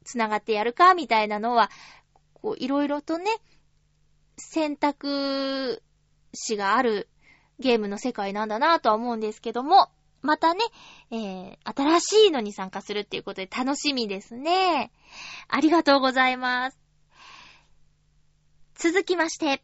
[0.04, 1.70] 繋がってやるか、みたいなのは、
[2.32, 3.30] こう、いろいろとね、
[4.36, 5.82] 選択
[6.32, 7.08] 肢がある
[7.58, 9.90] ゲームの世界なんだなぁとは思うんですけども、
[10.22, 10.60] またね、
[11.10, 14.90] えー、新しいのに参加するっていうことで楽しみですね。
[15.48, 16.78] ありがとうございます。
[18.76, 19.62] 続きまして、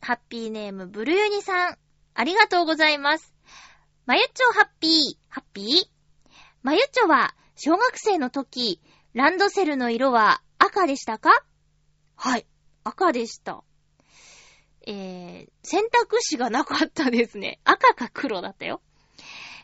[0.00, 1.78] ハッピーネームブルユニさん、
[2.14, 3.32] ありがとうございます。
[4.04, 4.90] まゆっちょハッピー、
[5.28, 5.66] ハッピー？
[6.62, 8.82] まゆっちょは、小学生の時、
[9.14, 11.30] ランドセルの色は赤でしたか？
[12.16, 12.46] はい、
[12.84, 13.62] 赤でした。
[14.92, 17.60] えー、選択肢がなかったですね。
[17.62, 18.82] 赤か黒だったよ。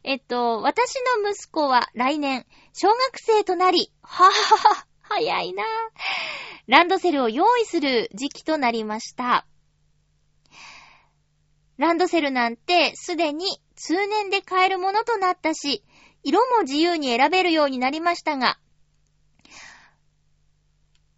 [0.05, 5.65] えっと、私の息子は来年、小学生となり、ははは、早いな
[6.69, 9.47] ランドセルを用意する時期となりました。
[11.77, 15.83] ランドセルなんてすでに通年で買えるものとなったし、
[16.23, 18.61] 色も自由に選べるようになりましたが、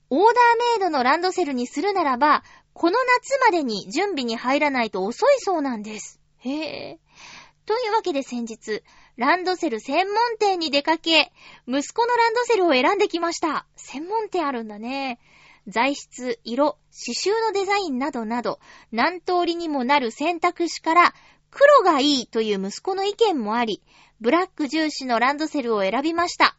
[0.09, 2.43] オーダーメイドのランドセルにするならば、
[2.79, 6.21] この夏までに準備に入らないと遅いそうなんです。
[6.39, 6.51] へ
[6.91, 6.99] え。
[7.67, 8.85] というわけで先日、
[9.17, 11.33] ランドセル専門店に出かけ、
[11.67, 13.67] 息子のランドセルを選んできました。
[13.75, 15.19] 専門店あるんだね。
[15.67, 18.61] 材質、色、刺繍のデザインなどなど、
[18.93, 21.15] 何通りにもなる選択肢から、
[21.51, 23.83] 黒がいいという息子の意見もあり、
[24.21, 26.57] ブラック重視のランドセルを選びました。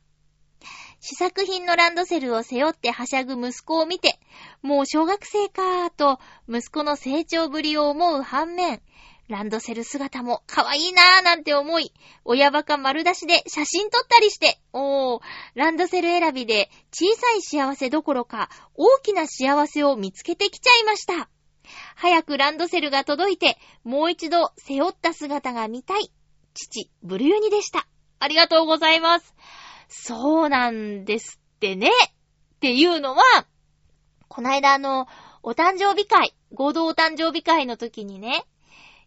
[1.02, 4.20] 試作品のランドセルを背負ってはしゃぐ息子を見て、
[4.62, 6.20] もう小学生かーと、
[6.50, 8.82] 息子の成長ぶりを思う反面、
[9.30, 11.94] ランドセル姿も可愛いなーなんて思い、
[12.26, 15.22] 親バカ丸出しで写真撮ったりして、おー、
[15.54, 21.30] ランドセル選びで小さい幸せどころか大きな幸せを見つけてきちゃいました。
[21.96, 26.12] 早くランドセルが届いて、もう一度背負った姿が見たい。
[26.56, 27.88] 父、ブルユニでした。
[28.18, 29.36] ありがとうございます。
[29.90, 31.90] そうなんですってね。
[32.56, 33.24] っていうのは、
[34.28, 35.08] こないだあの、
[35.44, 38.46] お誕生日会、合同お誕生日会の時にね、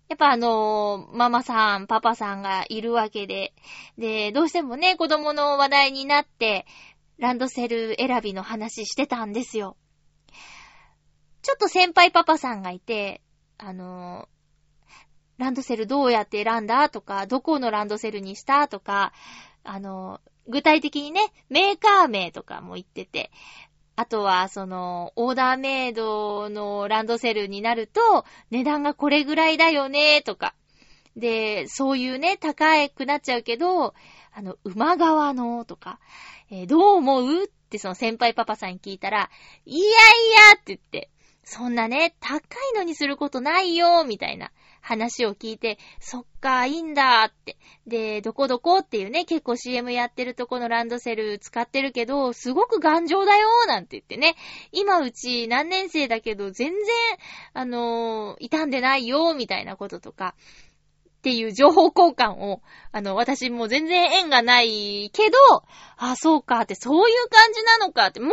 [0.09, 3.55] やっぱあの、ママさん、パパさんがいるわけで、
[3.97, 6.66] で、どうしてもね、子供の話題になって、
[7.18, 9.76] ランドセル選びの話してたんですよ。
[11.43, 13.22] ちょっと先輩パパさんがいて、
[13.59, 14.28] あの、
[15.39, 19.12] ランドセルどうやって選んだとか、どこのランドセルにしたとか、
[19.64, 23.30] あの、具体的にね、メーカー名とかも言ってて、
[23.95, 30.55] あとは、その、オーダーメイドのランドセルになると、値段がこれぐらいだよね、とか。
[31.16, 33.95] で、そういうね、高くなっちゃうけど、
[34.32, 36.01] あの、馬側の、とか、
[36.51, 39.30] えー、どう思うってその先輩パパさんに聞いたら、
[39.66, 39.95] いやいや
[40.55, 41.11] って言って、
[41.45, 42.40] そんなね、高い
[42.76, 44.53] のにすることないよ、みたいな。
[44.83, 47.57] 話を聞いて、そっか、いいんだって。
[47.87, 54.35] で、どこどこっていうね、結構 CM やってるとこのランドセル使ってるけど、すごく頑丈だよなんて言ってね、
[54.72, 56.78] 今うち何年生だけど全然、
[57.55, 60.35] あのー、傷んでないよみたいなこととか、
[61.18, 65.39] っていう情報交換を、あの、私も全然縁がないけど、
[65.97, 68.33] あ、そうかって、そういう感じなのかって、もう、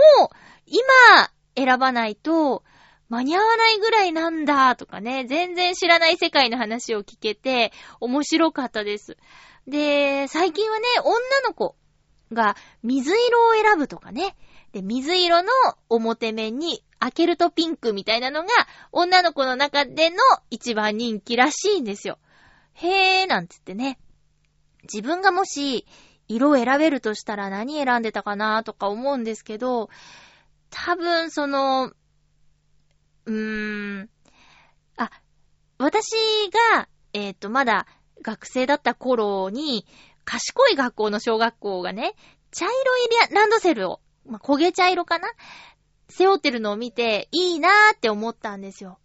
[0.65, 2.63] 今、選ばないと、
[3.09, 9.17] 間に合わないぐらいなんだとかね、全然知らない世界の話を聞けて、面白かったです。
[9.67, 11.75] で、最近はね、女の子
[12.31, 14.35] が水色を選ぶとかね。
[14.71, 15.49] で、水色の
[15.89, 18.49] 表面に開けるとピンクみたいなのが、
[18.91, 20.17] 女の子の中での
[20.51, 22.19] 一番人気らしいんですよ。
[22.73, 23.99] へーなんつってね。
[24.83, 25.87] 自分がもし、
[26.27, 29.89] 色を選べるとしたら何選んでたかなとか思うんですけど、
[30.69, 31.91] 多分その、
[33.29, 34.09] うーん。
[34.97, 35.11] あ、
[35.77, 36.11] 私
[36.73, 37.85] が、えっ、ー、と、まだ
[38.21, 39.85] 学生だった頃に、
[40.25, 42.15] 賢い学校の小学校がね、
[42.51, 45.27] 茶色いランドセルを、まあ、焦げ茶色かな
[46.07, 48.99] 背負ってるのを見て、いいなーって思ったんですよ。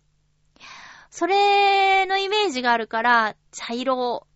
[1.10, 4.26] それのイメージがあるから、茶色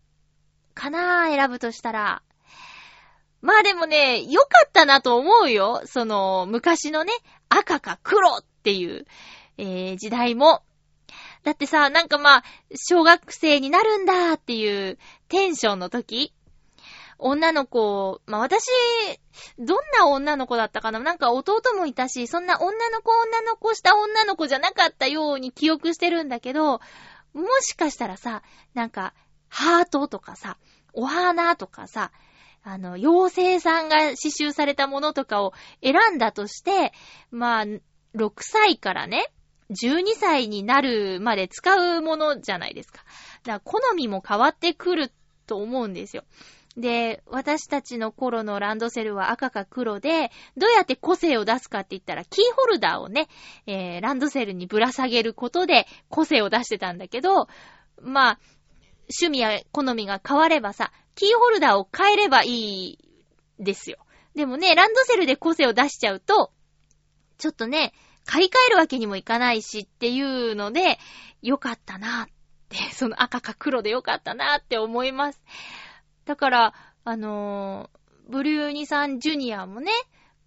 [0.75, 2.23] かなー選ぶとしたら。
[3.41, 5.83] まあでもね、良かったなと思うよ。
[5.87, 7.13] その、昔のね、
[7.49, 9.07] 赤か黒っていう、
[9.59, 10.63] えー、時代も。
[11.43, 12.45] だってさ、なんかまあ、
[12.75, 14.99] 小学生になるんだっていう
[15.29, 16.33] テンションの時、
[17.19, 18.67] 女の子、まあ私、
[19.59, 21.01] どんな女の子だったかな？
[21.01, 26.81] なんか弟もいたし、そんな女の子女の子した女の子じゃなかったように記憶してるんだけど、
[27.35, 28.43] もしかしたらさ、
[28.75, 29.15] なんか、
[29.49, 30.59] ハートとかさ、
[30.93, 32.13] お花とかさ、
[32.63, 35.53] あの、妖精さんが刺繍されたものとかを
[35.83, 36.93] 選んだとして、
[37.31, 39.33] まあ、6歳からね、
[39.71, 43.05] 12歳になるまで使うものじゃないですか。
[43.45, 45.13] だから好みも変わってくる
[45.47, 46.25] と思うんですよ。
[46.77, 53.29] で、私たちの頃のランドセルは赤か黒で、どうやって個性を出すかって言ったら、キーホルダーをね、
[53.67, 57.49] えー、ランドセルにぶら下げることで個性を出してたんだけど、
[58.01, 58.41] まあ、
[59.09, 62.99] 趣味や好みが変わればさ、キーホルダーを変えればいい
[63.59, 63.99] ですよ。
[64.37, 66.53] でもね、ランドセルで個性を出しちゃうと、
[67.39, 67.93] ちょっとね、
[68.29, 70.99] 買い替えるわけにもいかないしっていうので、
[71.41, 72.29] よかったなっ
[72.69, 75.41] て、 その赤か黒でよかったなって思います。
[76.27, 76.75] だから、
[77.05, 79.91] あのー、ブリューニさんジュニアもね、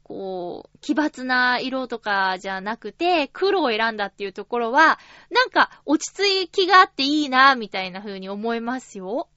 [0.03, 4.99] こう、奇抜な色とかじゃなくて、黒を選んだっていうところは、
[5.31, 9.27] なんか落ち着きがあっていいな、みたいな風に思いますよ。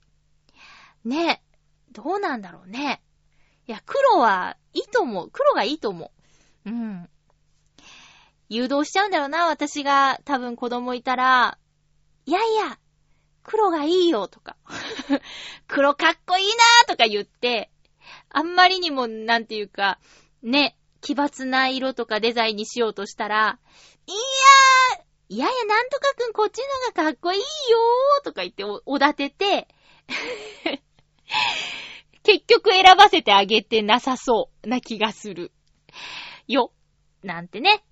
[1.03, 1.43] ね。
[1.93, 3.01] どうなんだろうね。
[3.67, 5.31] いや、黒はいいと思う。
[5.31, 6.13] 黒がいいと思
[6.67, 6.71] う。
[6.71, 7.09] うん。
[8.49, 11.59] 誘導しちゃうんだろうな、私が多分子供いたら、
[12.27, 12.79] いやいや、
[13.43, 14.57] 黒がいいよとか、
[15.69, 16.55] 黒かっこいいな
[16.87, 17.71] とか言って、
[18.31, 19.99] あんまりにも、なんていうか、
[20.43, 23.59] ね、奇抜な色とかデザインにしようとしたら、
[24.07, 29.69] いやー、いやいや、なんとかくんこっちのがかっこいいよーとか言ってお、おだてて、
[32.23, 35.53] 結局選ばせてあげてなさそうな気がする。
[36.47, 36.73] よ。
[37.23, 37.85] なんてね。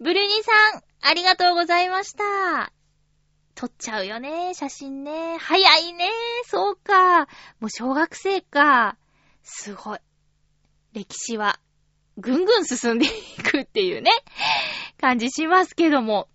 [0.00, 2.72] ブルニさん、ありがとうございました。
[3.54, 5.36] 撮っちゃうよね、写真ね。
[5.38, 6.10] 早いね。
[6.46, 7.26] そうか。
[7.60, 8.96] もう小学生か。
[9.44, 9.98] すごい。
[10.92, 11.60] 歴史は、
[12.18, 14.10] ぐんぐん進んでいくっていうね、
[15.00, 16.28] 感じしますけども。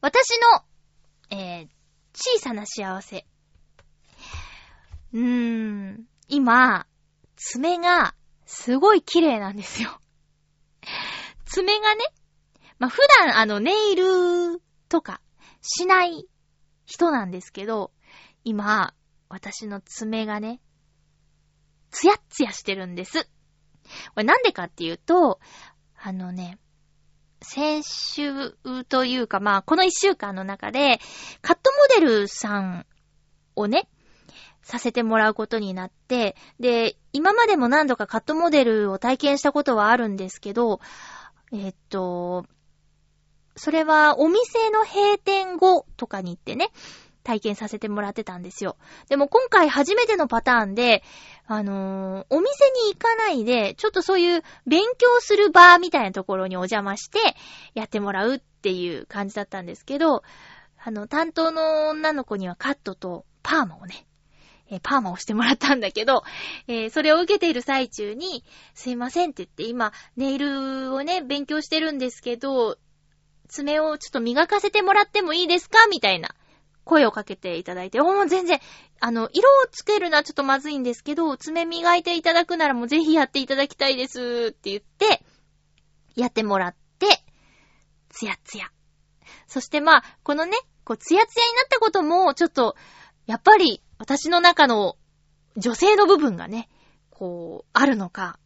[0.00, 0.38] 私
[1.30, 1.68] の、えー、
[2.14, 3.26] 小さな幸せ。
[5.12, 6.86] うーん、今、
[7.36, 8.14] 爪が
[8.44, 10.00] すごい綺麗なんですよ。
[11.58, 12.04] 爪がね、
[12.78, 15.20] まあ、普段あのネイルとか
[15.60, 16.28] しない
[16.86, 17.90] 人なんですけど、
[18.44, 18.94] 今、
[19.28, 20.60] 私の爪がね、
[21.90, 23.24] ツヤッツヤしてるんです。
[23.24, 23.28] こ
[24.18, 25.40] れなんでかっていうと、
[26.00, 26.58] あのね、
[27.42, 28.52] 先週
[28.88, 31.00] というか、まあ、この一週間の中で、
[31.42, 32.86] カットモデルさん
[33.56, 33.88] をね、
[34.62, 40.80] させてもらうことになって、で、今までも何度かカットモデルを体験したことはあるんですけど、
[41.52, 42.44] えっと、
[43.56, 46.70] それはお店の閉店後とかに行ってね、
[47.28, 48.76] 体験させてもらってたんですよ。
[49.08, 51.02] でも今回初めてのパターンで、
[51.46, 57.18] あのー、お店に行かないで、ちょっとそういう勉強する場みたいなところにお邪魔して
[57.74, 60.22] やってもらうっていう感じだったんですけど、
[60.82, 64.06] あの、担当の女の子にはカットとパーマをね、
[64.70, 66.22] え、パーマをしてもらったんだけど、
[66.68, 68.44] えー、それを受けている最中に、
[68.74, 72.78] すいませんって言って、今、ネイルをね、勉強してるんですけど、
[73.48, 75.86] 爪をちょっと磨かせてもらってもいいですか？
[75.88, 76.34] みたいな
[76.84, 78.60] 声をかけていただいて、もう全然、
[79.00, 85.24] あの、色をつけるのはちょっとまずいんですけど、爪磨いていただくならもうぜひやっていただきたいですって言って、
[86.14, 87.06] やってもらって、
[88.10, 88.70] つやつや。
[89.46, 92.76] そしてまあ、このね、こう、つやつやになったことも、ちょっと、
[93.28, 94.96] やっぱり、私の中の
[95.58, 96.66] 女性の部分がね、
[97.10, 98.38] こう、あるのか。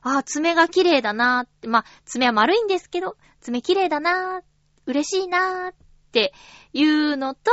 [0.00, 4.42] ああ、爪が綺麗だなーって、まあ、爪は丸いんですけど、爪綺麗だなー、
[4.86, 5.74] 嬉しいなーっ
[6.10, 6.32] て
[6.72, 7.50] いうのと、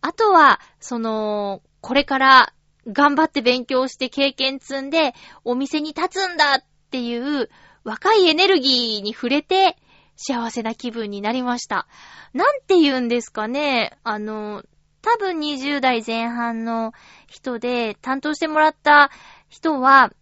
[0.00, 2.52] あとは、その、これから
[2.88, 5.14] 頑張って勉強して経験積んで
[5.44, 7.48] お店に立つんだっていう
[7.84, 9.76] 若いエネルギーに触れて
[10.16, 11.86] 幸せな気分になりました。
[12.32, 14.64] なんて言うんですかね、あの、
[15.06, 16.92] 多分20代前半の
[17.28, 19.12] 人で担当してもらった
[19.48, 20.12] 人は、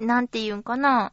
[0.00, 1.12] なんて言うんかな、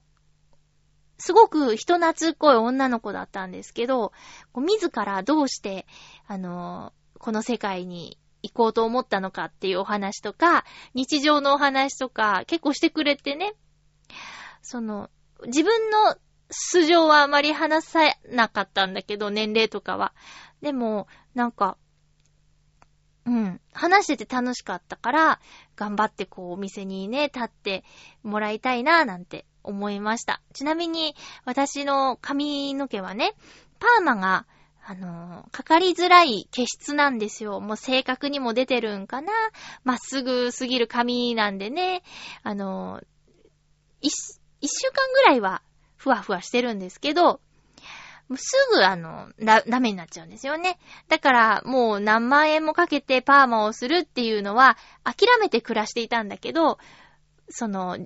[1.20, 4.14] すごく人懐っこい女の子だったんですけど、
[4.56, 5.86] 自らどうして、
[6.26, 10.66] あの、この世界に行こうと思ったのかっていうお話とか、
[10.96, 13.54] 日常のお話とか結構してくれてね、
[14.64, 15.12] その、
[15.46, 16.16] 自分の
[16.50, 20.16] 素性はあまり話さなかったんだけど、年齢とかは。
[20.64, 21.06] でも、
[21.36, 21.78] なんか、
[23.30, 25.40] うん、話してて楽しかったから、
[25.76, 27.84] 頑張ってこうお店にね、立って
[28.24, 30.42] もらいたいな、なんて思いました。
[30.52, 31.16] ちなみに、
[31.46, 33.36] 私の髪の毛はね、
[33.78, 34.48] パーマが、
[34.84, 37.60] あのー、かかりづらい毛質なんですよ。
[37.60, 39.32] もう正確にも出てるんかな
[39.84, 42.02] まっすぐすぎる髪なんでね、
[42.42, 43.06] あのー、
[44.02, 45.62] 一、一週間ぐらいは
[45.98, 47.42] ふわふわしてるんですけど、
[48.38, 50.78] すぐあの、ダメになっちゃうんですよね。
[51.08, 56.78] だから、もう何万円もかけてパーマをするっていうのは、諦めて暮らしていたんだけど、
[57.50, 57.98] その、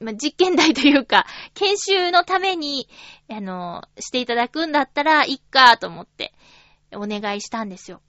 [0.00, 2.88] ま実験台というか、研修のために、
[3.30, 6.34] あの、していただくんだったら、いっかと思って、
[6.94, 8.02] お願いしたんですよ。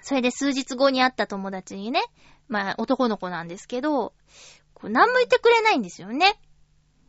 [0.00, 2.00] それで数日後に会った友達にね、
[2.48, 4.14] まあ、男の子なんですけど、
[4.74, 6.38] こう何も言ってくれないんですよね。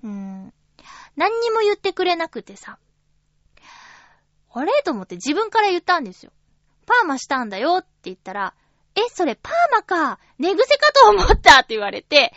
[0.03, 0.53] うん。
[1.15, 2.79] 何にも言ってくれなくてさ。
[4.53, 4.71] あれ？
[4.83, 6.31] と思って自分から言ったんですよ。
[6.85, 8.53] パーマしたんだよって言ったら、
[8.95, 12.33] え、それパーマか、寝癖かと思ったって言われて、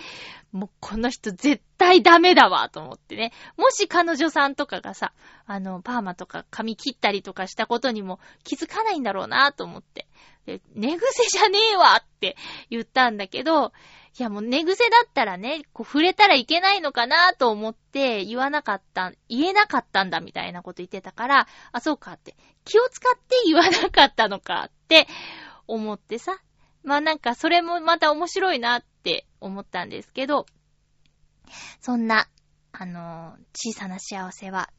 [0.53, 3.33] もうこの人絶対ダメだわ、と思ってね。
[3.57, 5.13] もし彼女さんとかがさ、
[5.47, 10.07] あの、パーマとか髪切ったりとかしたことにも気づかないんだろうな、と思って。
[10.47, 12.37] で、寝癖じゃねえわって
[12.69, 13.73] 言ったんだけど、
[14.19, 22.35] いやもう寝癖だったらね、こう触れたらいけないのかなと思って言わなかった、言えなかったんだみたいなこと言ってたから、あ、そうかって、
[22.65, 25.07] 気を使って言わなかったのかって
[25.67, 26.39] 思ってさ。
[26.83, 30.47] まあなんかそれもまた面白いなって思ったんですけど、
[31.81, 32.29] そんな、
[32.73, 34.71] あのー、小さな幸せは、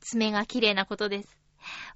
[0.00, 1.38] 爪が綺麗なことです。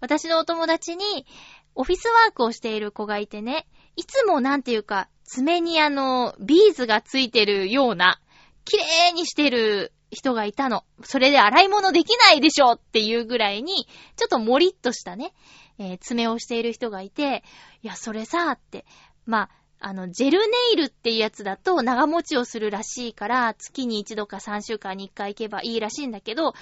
[0.01, 1.27] 私のお友達に、
[1.75, 8.21] オフィスワークをしている子がいてね、いつもなんていうか、爪にあの、ビーズがついてるような、
[8.67, 10.85] 綺麗にしてる人がいたの。
[11.05, 15.33] それで洗い物できないでしょっていうぐらいに、ちょっともりっとしたね、
[15.79, 17.45] えー、爪をしている人がいて、
[17.83, 18.85] いや、それさ、って、
[19.25, 19.49] ま
[19.81, 26.53] あ、あの、ジェルネイルっていうやつだと長持ちをするらしいから、月に一度か3週間に1回行けばいいらしいんだけど、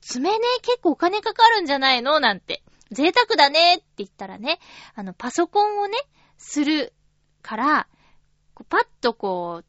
[0.00, 2.18] 爪ね、結構お金かかるんじゃないの？
[2.18, 2.62] なんて。
[2.92, 4.58] 贅沢だねって言ったらね、
[4.94, 5.96] あの、パソコンをね、
[6.38, 6.94] する
[7.42, 7.88] から、
[8.68, 9.64] パッとこう、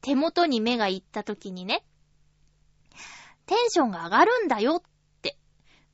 [0.00, 1.84] 手元に目が行った時にね、
[3.46, 4.82] テンションが上がるんだよっ
[5.22, 5.36] て。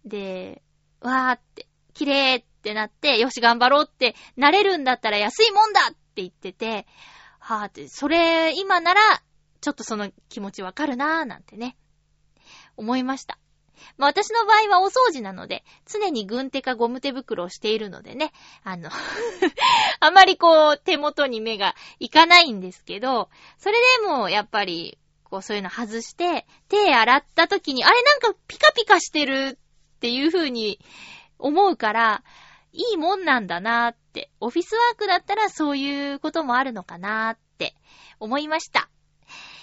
[0.05, 0.63] で、
[1.01, 6.87] わーって、綺麗ってなって、よし頑張ろうってなれるんだったら安いもんだって言ってて、
[7.39, 9.01] はーって、それ今なら、
[9.61, 11.77] ちょっとその気持ちわかるなーなんてね、
[12.77, 13.39] 思いました。
[13.97, 18.33] まあ私の場合はお掃除なので、常に軍手かゴム手袋をしているのでね、
[18.65, 18.91] あの
[20.01, 23.29] あまりこう手元に目がいかないんですけど、
[23.59, 29.59] それでもやっぱり、こうそういうの外して、手洗った時に、あれなんかピカピカしてる
[29.97, 30.81] っていう風に
[31.39, 32.25] 思うから、
[32.73, 37.75] いいもんなんだなーって、オフィスワークだったらそういうこともあるのかなーって
[38.19, 38.89] 思いました。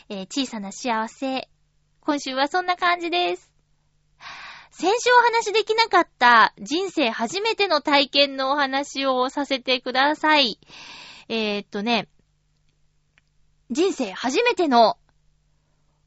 [0.09, 1.49] えー、小さな幸せ。
[2.01, 3.56] 今週はそんな感じです。
[4.79, 10.59] 先週お話しできなかった人生初めての体験のお話をさせてください。
[11.29, 12.07] えー、っとね、
[13.71, 14.99] 人生初めての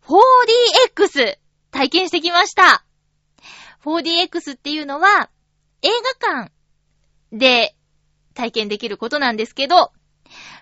[0.05, 1.39] 4DX
[1.73, 2.85] 体験してきました。
[3.85, 5.31] 4DX っていうのは
[5.83, 5.89] 映
[6.21, 6.53] 画館
[7.33, 7.75] で
[8.35, 9.91] 体験できることなんですけど、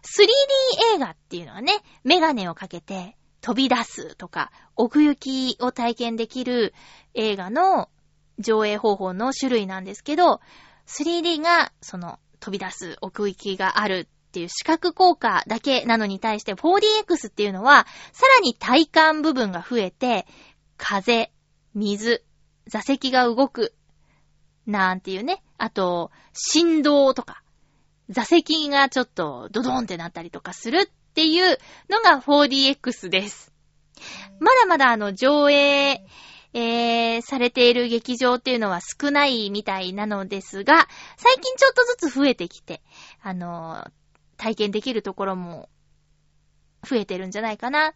[0.01, 6.73] 3D 映画っていうのはね、メガネをかけて飛び出すとか、奥行きを体験できる
[7.13, 7.91] 映画の
[8.39, 10.41] 上映方法の種類なんですけど、
[10.87, 20.27] 3D がその飛び出す奥行きがあるっていう視覚効果だけなのに対して 4DX っていうのは、さらに体感部分が増えて、
[20.77, 21.31] 風、
[21.75, 22.23] 水、
[22.67, 23.75] 座席が動く、
[24.67, 25.43] なんていうね。
[25.57, 27.43] あと、振動とか、
[28.11, 31.59] 座席がちょっとドドンってなったりとかするっていう
[31.91, 33.53] のが 4DX です。
[34.41, 36.07] まだまだあの上映、
[36.55, 42.83] えー、されている劇場っていうのは少ないみたいなのですが、最近ちょっとずつ増えてきて、
[43.23, 43.91] あのー、
[44.37, 45.69] 体験できるところも
[46.89, 47.95] 増えてるんじゃないかな。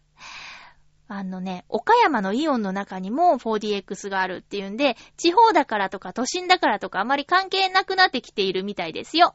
[1.08, 9.34] あのね、岡山のイオンの中にも 4DX があるっていうんで、地方だからとか都心だからとかあまり関係なくなってきているみたいですよ。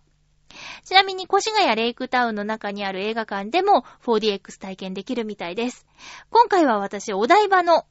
[0.83, 5.85] ちなみに、越谷レイクタウンの中にある映画館でも 4DX 体験できるみたいです。
[6.29, 7.85] 今回は私、お台場の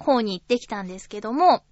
[0.00, 1.62] 方に行ってきたんですけども、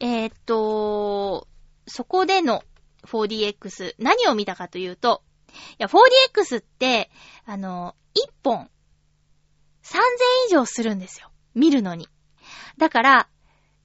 [0.00, 1.46] えー、っと、
[1.86, 2.62] そこでの
[3.04, 7.10] 4DX、何を見たかというと、いや、4DX って、
[7.44, 8.70] あの、1本、
[9.82, 9.98] 3000
[10.48, 11.30] 以上するんですよ。
[11.54, 12.08] 見るのに。
[12.78, 13.28] だから、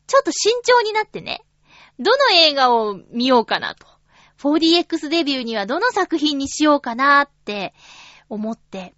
[0.08, 1.44] ちょっと慎重になってね、
[2.00, 3.88] どの映画を見ようかなと。
[4.38, 7.74] 4DX デビューにはどの作品にしようかなって
[8.30, 8.94] 思って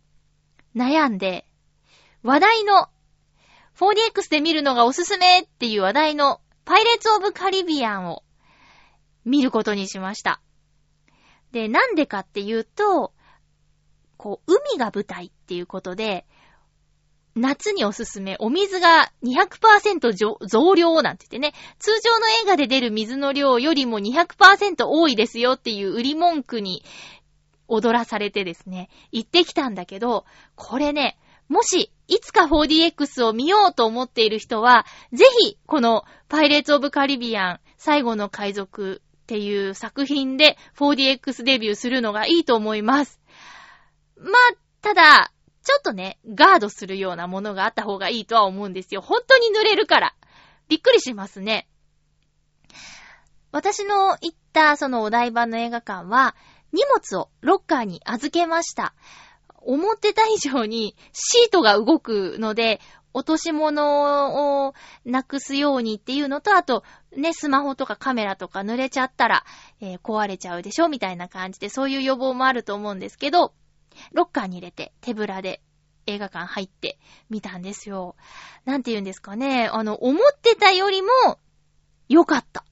[0.75, 1.45] 悩んで、
[2.23, 2.89] 話題の
[3.79, 8.23] 4DX で見るのがおすすめっていう話題のパイレーツ・オブ・カリビアンを
[9.23, 10.41] 見ることにしました。
[11.51, 13.13] で、なんでかっていうと、
[14.17, 16.25] こう、海が舞台っていうことで、
[17.35, 26.83] 夏におすすめ、お水が200%増量なんて言ってね、通常の映画で出る水の量よりも200%多いですよっていう売り文句に
[27.67, 30.25] 踊らされてですね、行ってきたんだけど、
[30.55, 43.21] これね、もし、いつか 4DX を見ようと思っている人は、ぜひ、このパイレーツ・オブ・カリビアン最後の海賊っていう作品で 4DX デビューするのがいいと思います。
[44.17, 44.33] まあ、
[44.81, 45.31] ただ、
[45.63, 49.01] ちょっとね、ガードするようなものがあった方がいいとは思うんですよ。
[49.01, 50.15] 本当に濡れるから。
[50.69, 51.67] びっくりしますね。
[53.51, 56.35] 私の行ったそのお台場の映画館は、
[56.71, 58.93] 荷物をロッカーに預けました。
[59.67, 62.79] 思ってた以上にシートが動くので、
[63.13, 66.83] 落とし物をなくすようにっていうのと、あと、
[67.15, 69.43] ね、スマホとかカメラとか濡れちゃったら、
[69.81, 73.53] えー、壊れちゃうでしょみたいな感じで、そういう予防もあると思うんですけど、
[74.13, 75.61] ロッカーに入れて手ぶらで
[76.05, 76.97] 映画館入って
[77.29, 78.15] みたんですよ。
[78.63, 79.67] なんて言うんですかね。
[79.67, 81.09] あの、思ってたよりも
[82.07, 82.63] 良かった。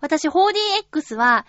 [0.00, 1.44] 私 4DX は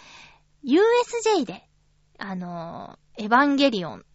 [0.66, 1.70] USJ で、
[2.18, 4.06] あの、エヴァンゲリオン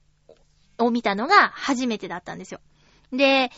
[0.78, 2.60] を見たのが初めてだったんですよ。
[3.12, 3.50] で、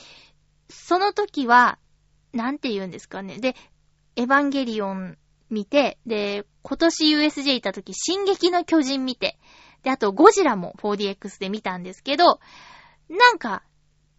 [0.69, 1.79] その時は、
[2.33, 3.39] なんて言うんですかね。
[3.39, 3.55] で、
[4.17, 5.19] エヴァンゲリオン
[5.51, 9.39] 見て、で、今年 USJ 行った時、進撃の巨人見て、
[9.83, 12.41] で、あとゴジラも 4DX で見たんですけど、
[13.09, 13.63] なんか、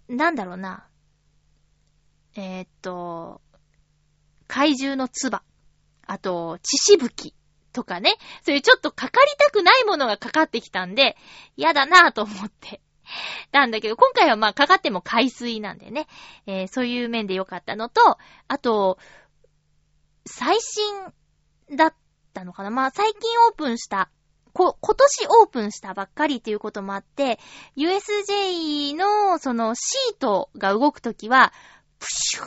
[0.07, 0.87] なんだろうな。
[2.35, 3.41] えー、っと、
[4.47, 5.41] 怪獣の唾、
[6.05, 7.33] あと、血しぶき
[7.71, 8.15] とかね、
[8.45, 11.17] そういうちょっとかかりたくないものがかかってきたんで、
[11.57, 12.81] 嫌だなぁと思って。
[13.51, 16.07] なんだけど、今回はまあかかっても海水なんでね、
[16.45, 18.97] えー、そういう面で良かったのと、あと、
[20.25, 21.93] 最新だっ
[22.33, 24.09] たのかなまあ最近オープンした
[24.55, 27.39] こ、今年オープンしたばっかりっていうこともあって、
[27.75, 31.51] USJ のそのシートが動くときは、
[31.99, 32.45] プシュー、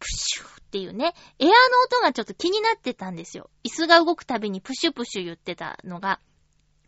[0.00, 1.52] プシューっていうね、エアの
[1.86, 3.50] 音がちょっと気になってたんですよ。
[3.62, 6.18] 椅子が動くたびにプシュプシュ言ってたのが。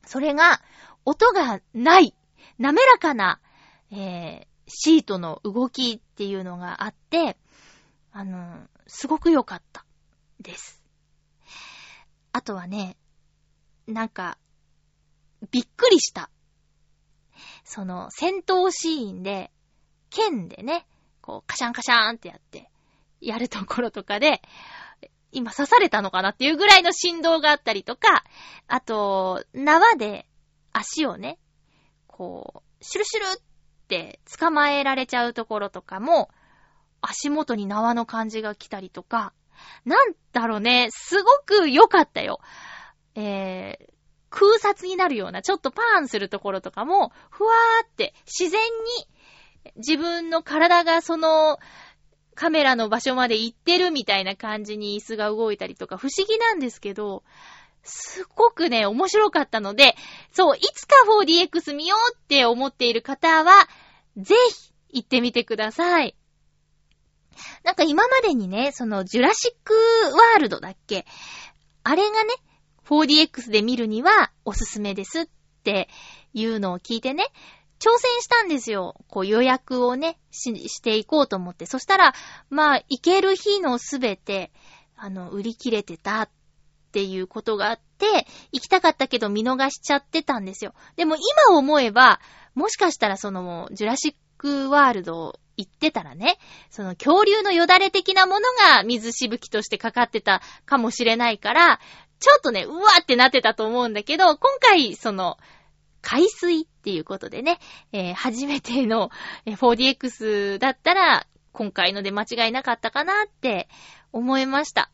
[0.06, 0.62] それが、
[1.04, 2.14] 音がない、
[2.58, 3.40] 滑らかな、
[3.90, 7.36] えー、シートの動きっていうのがあって、
[8.12, 9.84] あのすごく良かった
[10.40, 10.82] です。
[12.32, 12.96] あとはね、
[13.86, 14.38] なんか、
[15.50, 16.30] びっくりした。
[17.64, 19.50] その、戦闘シーンで、
[20.10, 20.86] 剣でね、
[21.20, 22.70] こう、カシャンカシャーンってやって、
[23.20, 24.42] やるところとかで、
[25.32, 28.24] 今刺されたのかなっていうぐらいの振動があったりとか、
[28.66, 30.26] あと、縄で
[30.72, 31.38] 足をね、
[32.16, 33.42] こう、シュルシュルっ
[33.88, 36.30] て捕まえられちゃうところとかも、
[37.02, 39.34] 足元に縄の感じが来たりとか、
[39.84, 42.40] なんだろうね、すごく良かったよ。
[43.14, 43.92] えー、
[44.30, 51.58] 空撮になるような、ちょっとパーンするところとかも、ふわーって自然に自分の体がその
[52.34, 57.24] カメラの場所まで行ってるみたいな感じに椅子が動いたりとか不思議なんですけど、
[57.86, 59.96] すっごくね、面白かったので、
[60.32, 63.68] そう、いつか 4DX 見ようって思っている方は、
[64.16, 64.34] ぜ
[64.90, 66.16] ひ行ってみてください。
[67.64, 71.04] なんか今までにね、そのジュラシックワールドだっけ？
[71.84, 72.34] あれがね、
[72.86, 75.28] 4DX で見るにはおすすめですっ
[75.62, 75.88] て
[76.32, 77.24] いうのを聞いてね、
[77.78, 78.96] 挑戦したんですよ。
[79.08, 81.66] こう予約をね、し、していこうと思って。
[81.66, 82.14] そしたら、
[82.48, 84.50] まあ、行ける日のすべて、
[84.96, 86.30] あの、売り切れてたっ
[86.96, 90.72] っていうことがあって、行きたかったけど見逃しちゃってたんですよ。
[90.96, 92.20] でも今思えば、
[92.54, 96.38] もしかしたらその、ジュラシックワールド行ってたらね、
[96.70, 101.80] その恐竜のよだれ的なものが水しぶきとしてかかってたかもしれないから、
[102.18, 105.36] ちょっとね、うわーってなってたと思うんだけど、今回、その、
[106.00, 107.58] 海水っていうことでね、
[107.92, 109.10] えー、初めての
[109.44, 113.68] 4DX だったら、今回ので間違いなかったかなって
[114.12, 114.90] 思いました。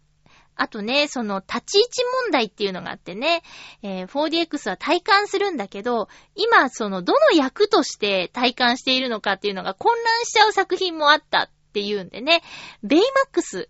[0.54, 3.42] あとね、その立ち位置問題っていうのがあってね、
[3.82, 12.42] えー、4DX は体感するんだけど、今そのどの役として体感しているのかっていうのが混乱しちゃう作品もあったっていうんでね、
[12.82, 13.68] ベイマックス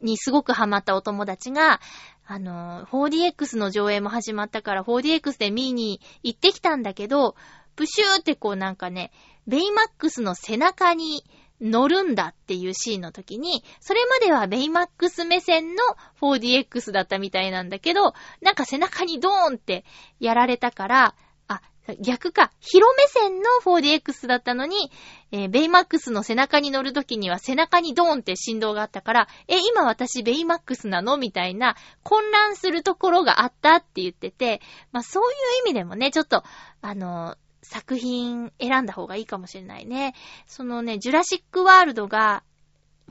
[0.00, 1.80] にすごくハマったお友達が、
[2.26, 7.36] あの、4DX の上映も始まったから 4DX で見に行ってきたんだけど、
[7.76, 9.12] プシューってこうなんかね、
[9.46, 11.24] ベイマックスの背中に
[11.60, 15.82] 乗るんだっていうシーンの時に、それまではベイマックス目線の
[16.20, 19.84] 4DX だったみたいなんだけど、なんか背中にドーンって
[20.20, 21.14] やられたから、
[21.48, 21.62] あ
[22.00, 24.90] 逆か、広目線の 4DX だったのに、
[25.30, 34.60] えー、ベイマックスの背中に乗るときには背中にドーンって振動があったから、え、今私ベイマックスなのみたいな混乱するところがあったって言ってて、
[34.92, 35.30] まあそういう
[35.66, 36.42] 意味でもね、ちょっと、
[36.82, 37.36] あの、
[37.68, 40.14] 作品選んだ方がいいかもしれないね。
[40.46, 42.44] そのね、ジュラシックワールドが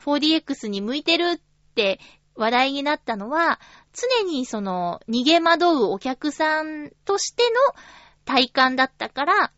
[0.00, 1.40] 4DX に向いてるっ
[1.74, 2.00] て
[2.34, 3.60] 話題になったのは、
[3.92, 7.80] 常にその逃げ惑うお客さんとしての
[8.24, 9.52] 体感だったから、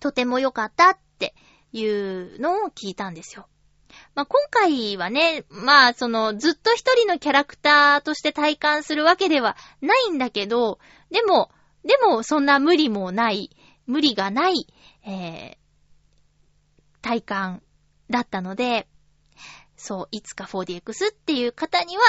[0.00, 1.34] とても良かったって
[1.72, 3.48] いうのを聞いたんですよ。
[4.14, 10.78] まあ、今回はね、まあ、その、ずっと一人のキャラクターとして体感するわけではないんだけど、
[11.10, 11.50] でも、
[11.84, 13.50] でも、そんな無理もない、
[13.90, 14.66] 無理がない、
[15.04, 15.56] えー、
[17.02, 17.62] 体感
[18.08, 18.86] だったので、
[19.76, 22.02] そう、いつか 4DX っていう方には、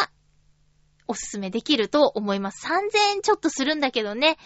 [1.07, 2.67] おすすめできると思います。
[2.67, 2.71] 3000
[3.15, 4.37] 円ちょっとするんだけどね、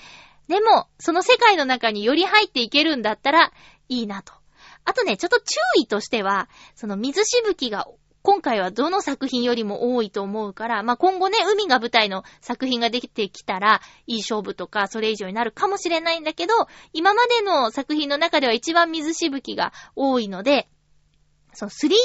[0.47, 3.51] でも、その世界の中により入っていけるんだったら、
[3.89, 4.33] いいなと。
[4.85, 5.43] あとね、ちょっと注
[5.81, 7.87] 意としては、その水しぶきが
[8.25, 16.53] 今回はどの作品よりも多いと思うから、まあ、今後ね、海が舞台の作品ができてきたら、いい勝負とか、それ以上になるかもしれないんだけど、
[16.91, 20.67] 今までの作品の中では一番水しぶきが多いので、
[21.53, 21.97] その 3D メ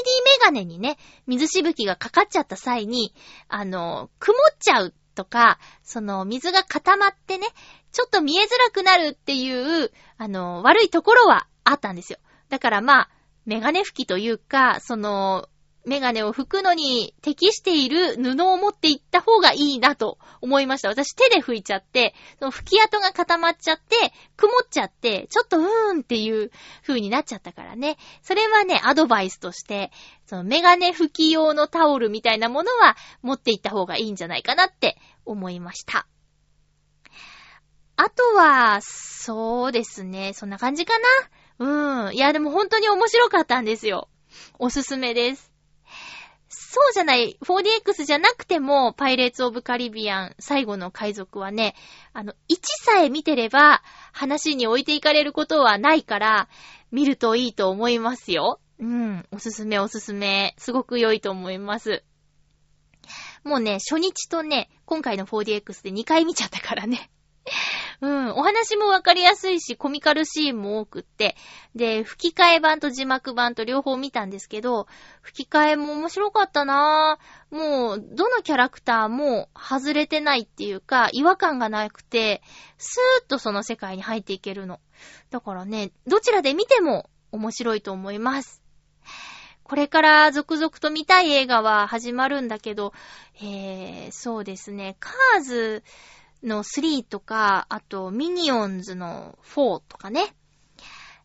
[0.44, 3.14] ガネにね、水しぶきがかかっちゃった際に、
[3.48, 7.46] あの、曇っちゃうとか、その水が固まってね、
[7.92, 12.18] ちょっと見えづらくなるっていう、あの、悪いところはあったんですよ。
[12.50, 13.10] だからまあ、
[13.46, 15.48] メガネ拭きというか、その、
[15.86, 20.88] メガネを拭くのに適している布を持っていった方がいいなと思いました。
[20.88, 23.96] 私手で拭いちゃって、その拭き跡が固まっちゃって、
[24.36, 26.50] 曇っちゃって、ちょっとうーんっていう
[26.82, 27.96] 風になっちゃったからね。
[28.22, 29.90] それはね、アドバイスとして、
[30.26, 36.06] そのメガネ拭き用のタオルみたいなものは持っていった方がいいんじゃないかなって思いました。
[37.96, 40.32] あとは、そうですね。
[40.34, 40.94] そんな感じか
[41.58, 42.06] な？
[42.06, 42.14] うん。
[42.14, 44.08] いや、でも本当に面白かったんですよ。
[44.58, 45.49] おすすめです。
[46.52, 51.76] そうじゃない、4DX じゃなくても、パイレーツ・オブ・カリビアン最後の海賊はね、
[52.12, 53.82] あの、1さえ見てれば、
[54.12, 56.48] 話に置いていかれることはないから、
[56.90, 58.60] 見るといいと思いますよ。
[58.80, 60.54] うん、おすすめおすすめ。
[60.58, 62.02] すごく良いと思います。
[63.44, 67.10] もうね、初日とね、今回の 4DX で2回見ちゃったからね。
[68.02, 71.36] うん、お話もわかりやすいし、コミカルシーンも多くって、
[71.74, 74.86] で、吹き替え版と字幕版と両方見たんですけど、
[75.20, 77.54] 吹き替えも面白かったなぁ。
[77.54, 82.42] もう、どのキャラクターも外れてないっていうか、違和感がなくて、
[82.78, 84.80] スーッとその世界に入っていけるの。
[85.28, 88.62] だからね、どちらで見ても面白いと思います。
[89.62, 92.92] これから続々と見たい映画は始まるんだけど、
[93.40, 95.84] えー、そうですね、カーズ、
[96.42, 100.34] の3とか、あと、ミニオンズの4とかね。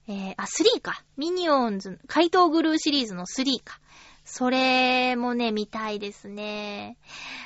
[0.07, 1.03] えー、あ、3か。
[1.18, 3.80] ミニオンズ、怪盗グルーシリーズの3か。
[4.24, 6.97] それもね、見たいですね。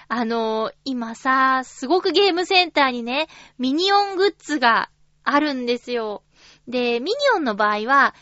[0.07, 4.89] あの、今さ、すごくゲームセンターにね、ミニオングッズが
[5.23, 6.23] あるんですよ。
[6.67, 8.15] で、ミニオンの場合は、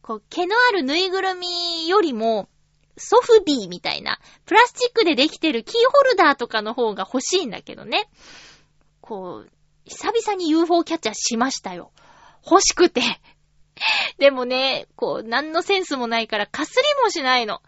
[0.00, 2.48] こう、毛のあるぬいぐるみよりも、
[2.96, 8.08] ソフビーみたいな、プラスチックでできてるキーホルダーとかの方が欲しいんだけどね。
[9.04, 9.50] こう、
[9.84, 11.92] 久々に UFO キャッチャーしましたよ。
[12.42, 13.02] 欲しくて。
[14.16, 17.60] でもね、こう、何のセンスもないからかすりもしないの。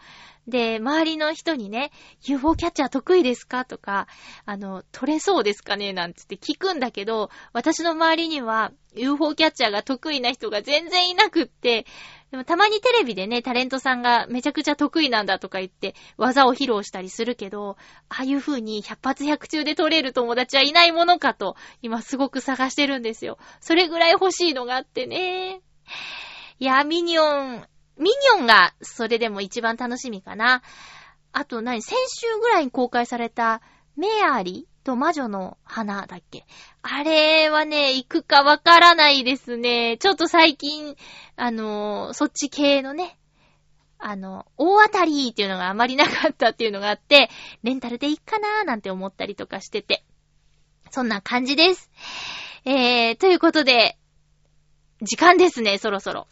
[0.48, 1.90] で、周りの人にね、
[2.26, 3.66] UFO キャッチャー得意ですか？
[3.66, 4.06] とか、
[4.46, 5.92] あの、取れそうですかね？
[5.92, 11.84] なんつって聞くんだけど、私の周りには UFO キャッチャーが得意な人が全然いなくって、
[12.30, 17.76] でもたまにテレビでね、タレントさんがめちゃくちゃ得意なんだとか言って技を披露したりするけど、
[18.08, 23.38] ああいう風に100発100中で取れる友達はいないものかと、今すごく探してるんですよ。
[23.60, 25.60] それぐらい欲しいのがあってね。
[26.58, 27.64] いや、ミニオン、
[27.96, 30.62] ミニオンがそれでも一番楽しみかな。
[31.32, 33.62] あと何先週ぐらいに公開された
[33.96, 34.75] メアリー？
[34.86, 36.46] と魔女の花だっけ？
[36.82, 39.98] あれはね、行くかわからないですね。
[39.98, 40.94] ちょっと最近、
[41.34, 43.18] あのー、そっち系のね、
[43.98, 47.30] あの、大当たりっていうのがあまりなかったっていうのがあって、
[47.64, 50.04] レンタルでいいかなーなんて思ったりとかしてて。
[50.92, 51.90] そんな感じです。
[52.64, 53.98] えー、ということで、
[55.02, 56.28] 時間ですね、そろそろ。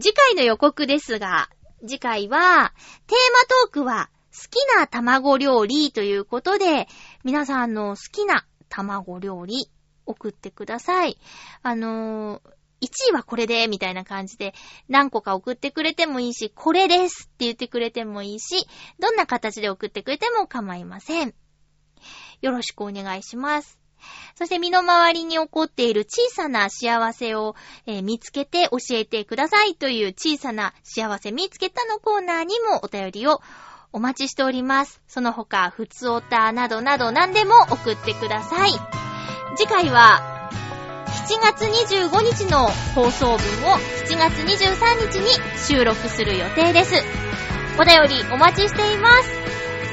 [0.00, 1.50] 次回の予告ですが、
[1.86, 2.72] 次回は、
[3.06, 4.08] テーマトークは、
[4.38, 6.86] 好きな卵料理ということで、
[7.24, 9.68] 皆さんの好きな卵料理
[10.06, 11.18] 送ってください。
[11.62, 14.54] あのー、1位はこれで、みたいな感じで、
[14.88, 18.68] 何個か送ってくれてもいいし、これですって言ってくれてもいいし、
[19.00, 21.34] どんな形で送ってくれても構いません。
[22.40, 23.78] よろしくお願いします。
[24.36, 33.40] そして身の回りに起こっている小さな幸せを、えー、見つけて教えてくださいという小さな幸せ見つけたのコーナーにもお便りを
[33.92, 35.00] お待ちしております。
[35.08, 38.72] その他、ふつおたなどなど何でも送ってください。
[39.56, 40.50] 次回は、
[41.28, 46.94] 7月25日の放送分を7月23日に収録する予定です。
[47.80, 49.28] お便りお待ちしています。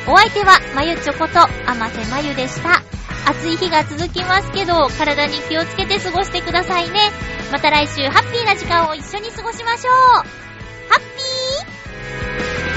[0.07, 2.83] お相手は、まゆちょこと、あませまゆでした。
[3.27, 6.99] 暑い日が続きますけど、体に気をつけて過ごしてくださいね。
[7.51, 10.23] また来週、ハッピーな時間を一緒に過ごしましょうハ
[10.95, 12.74] ッピー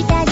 [0.00, 0.29] した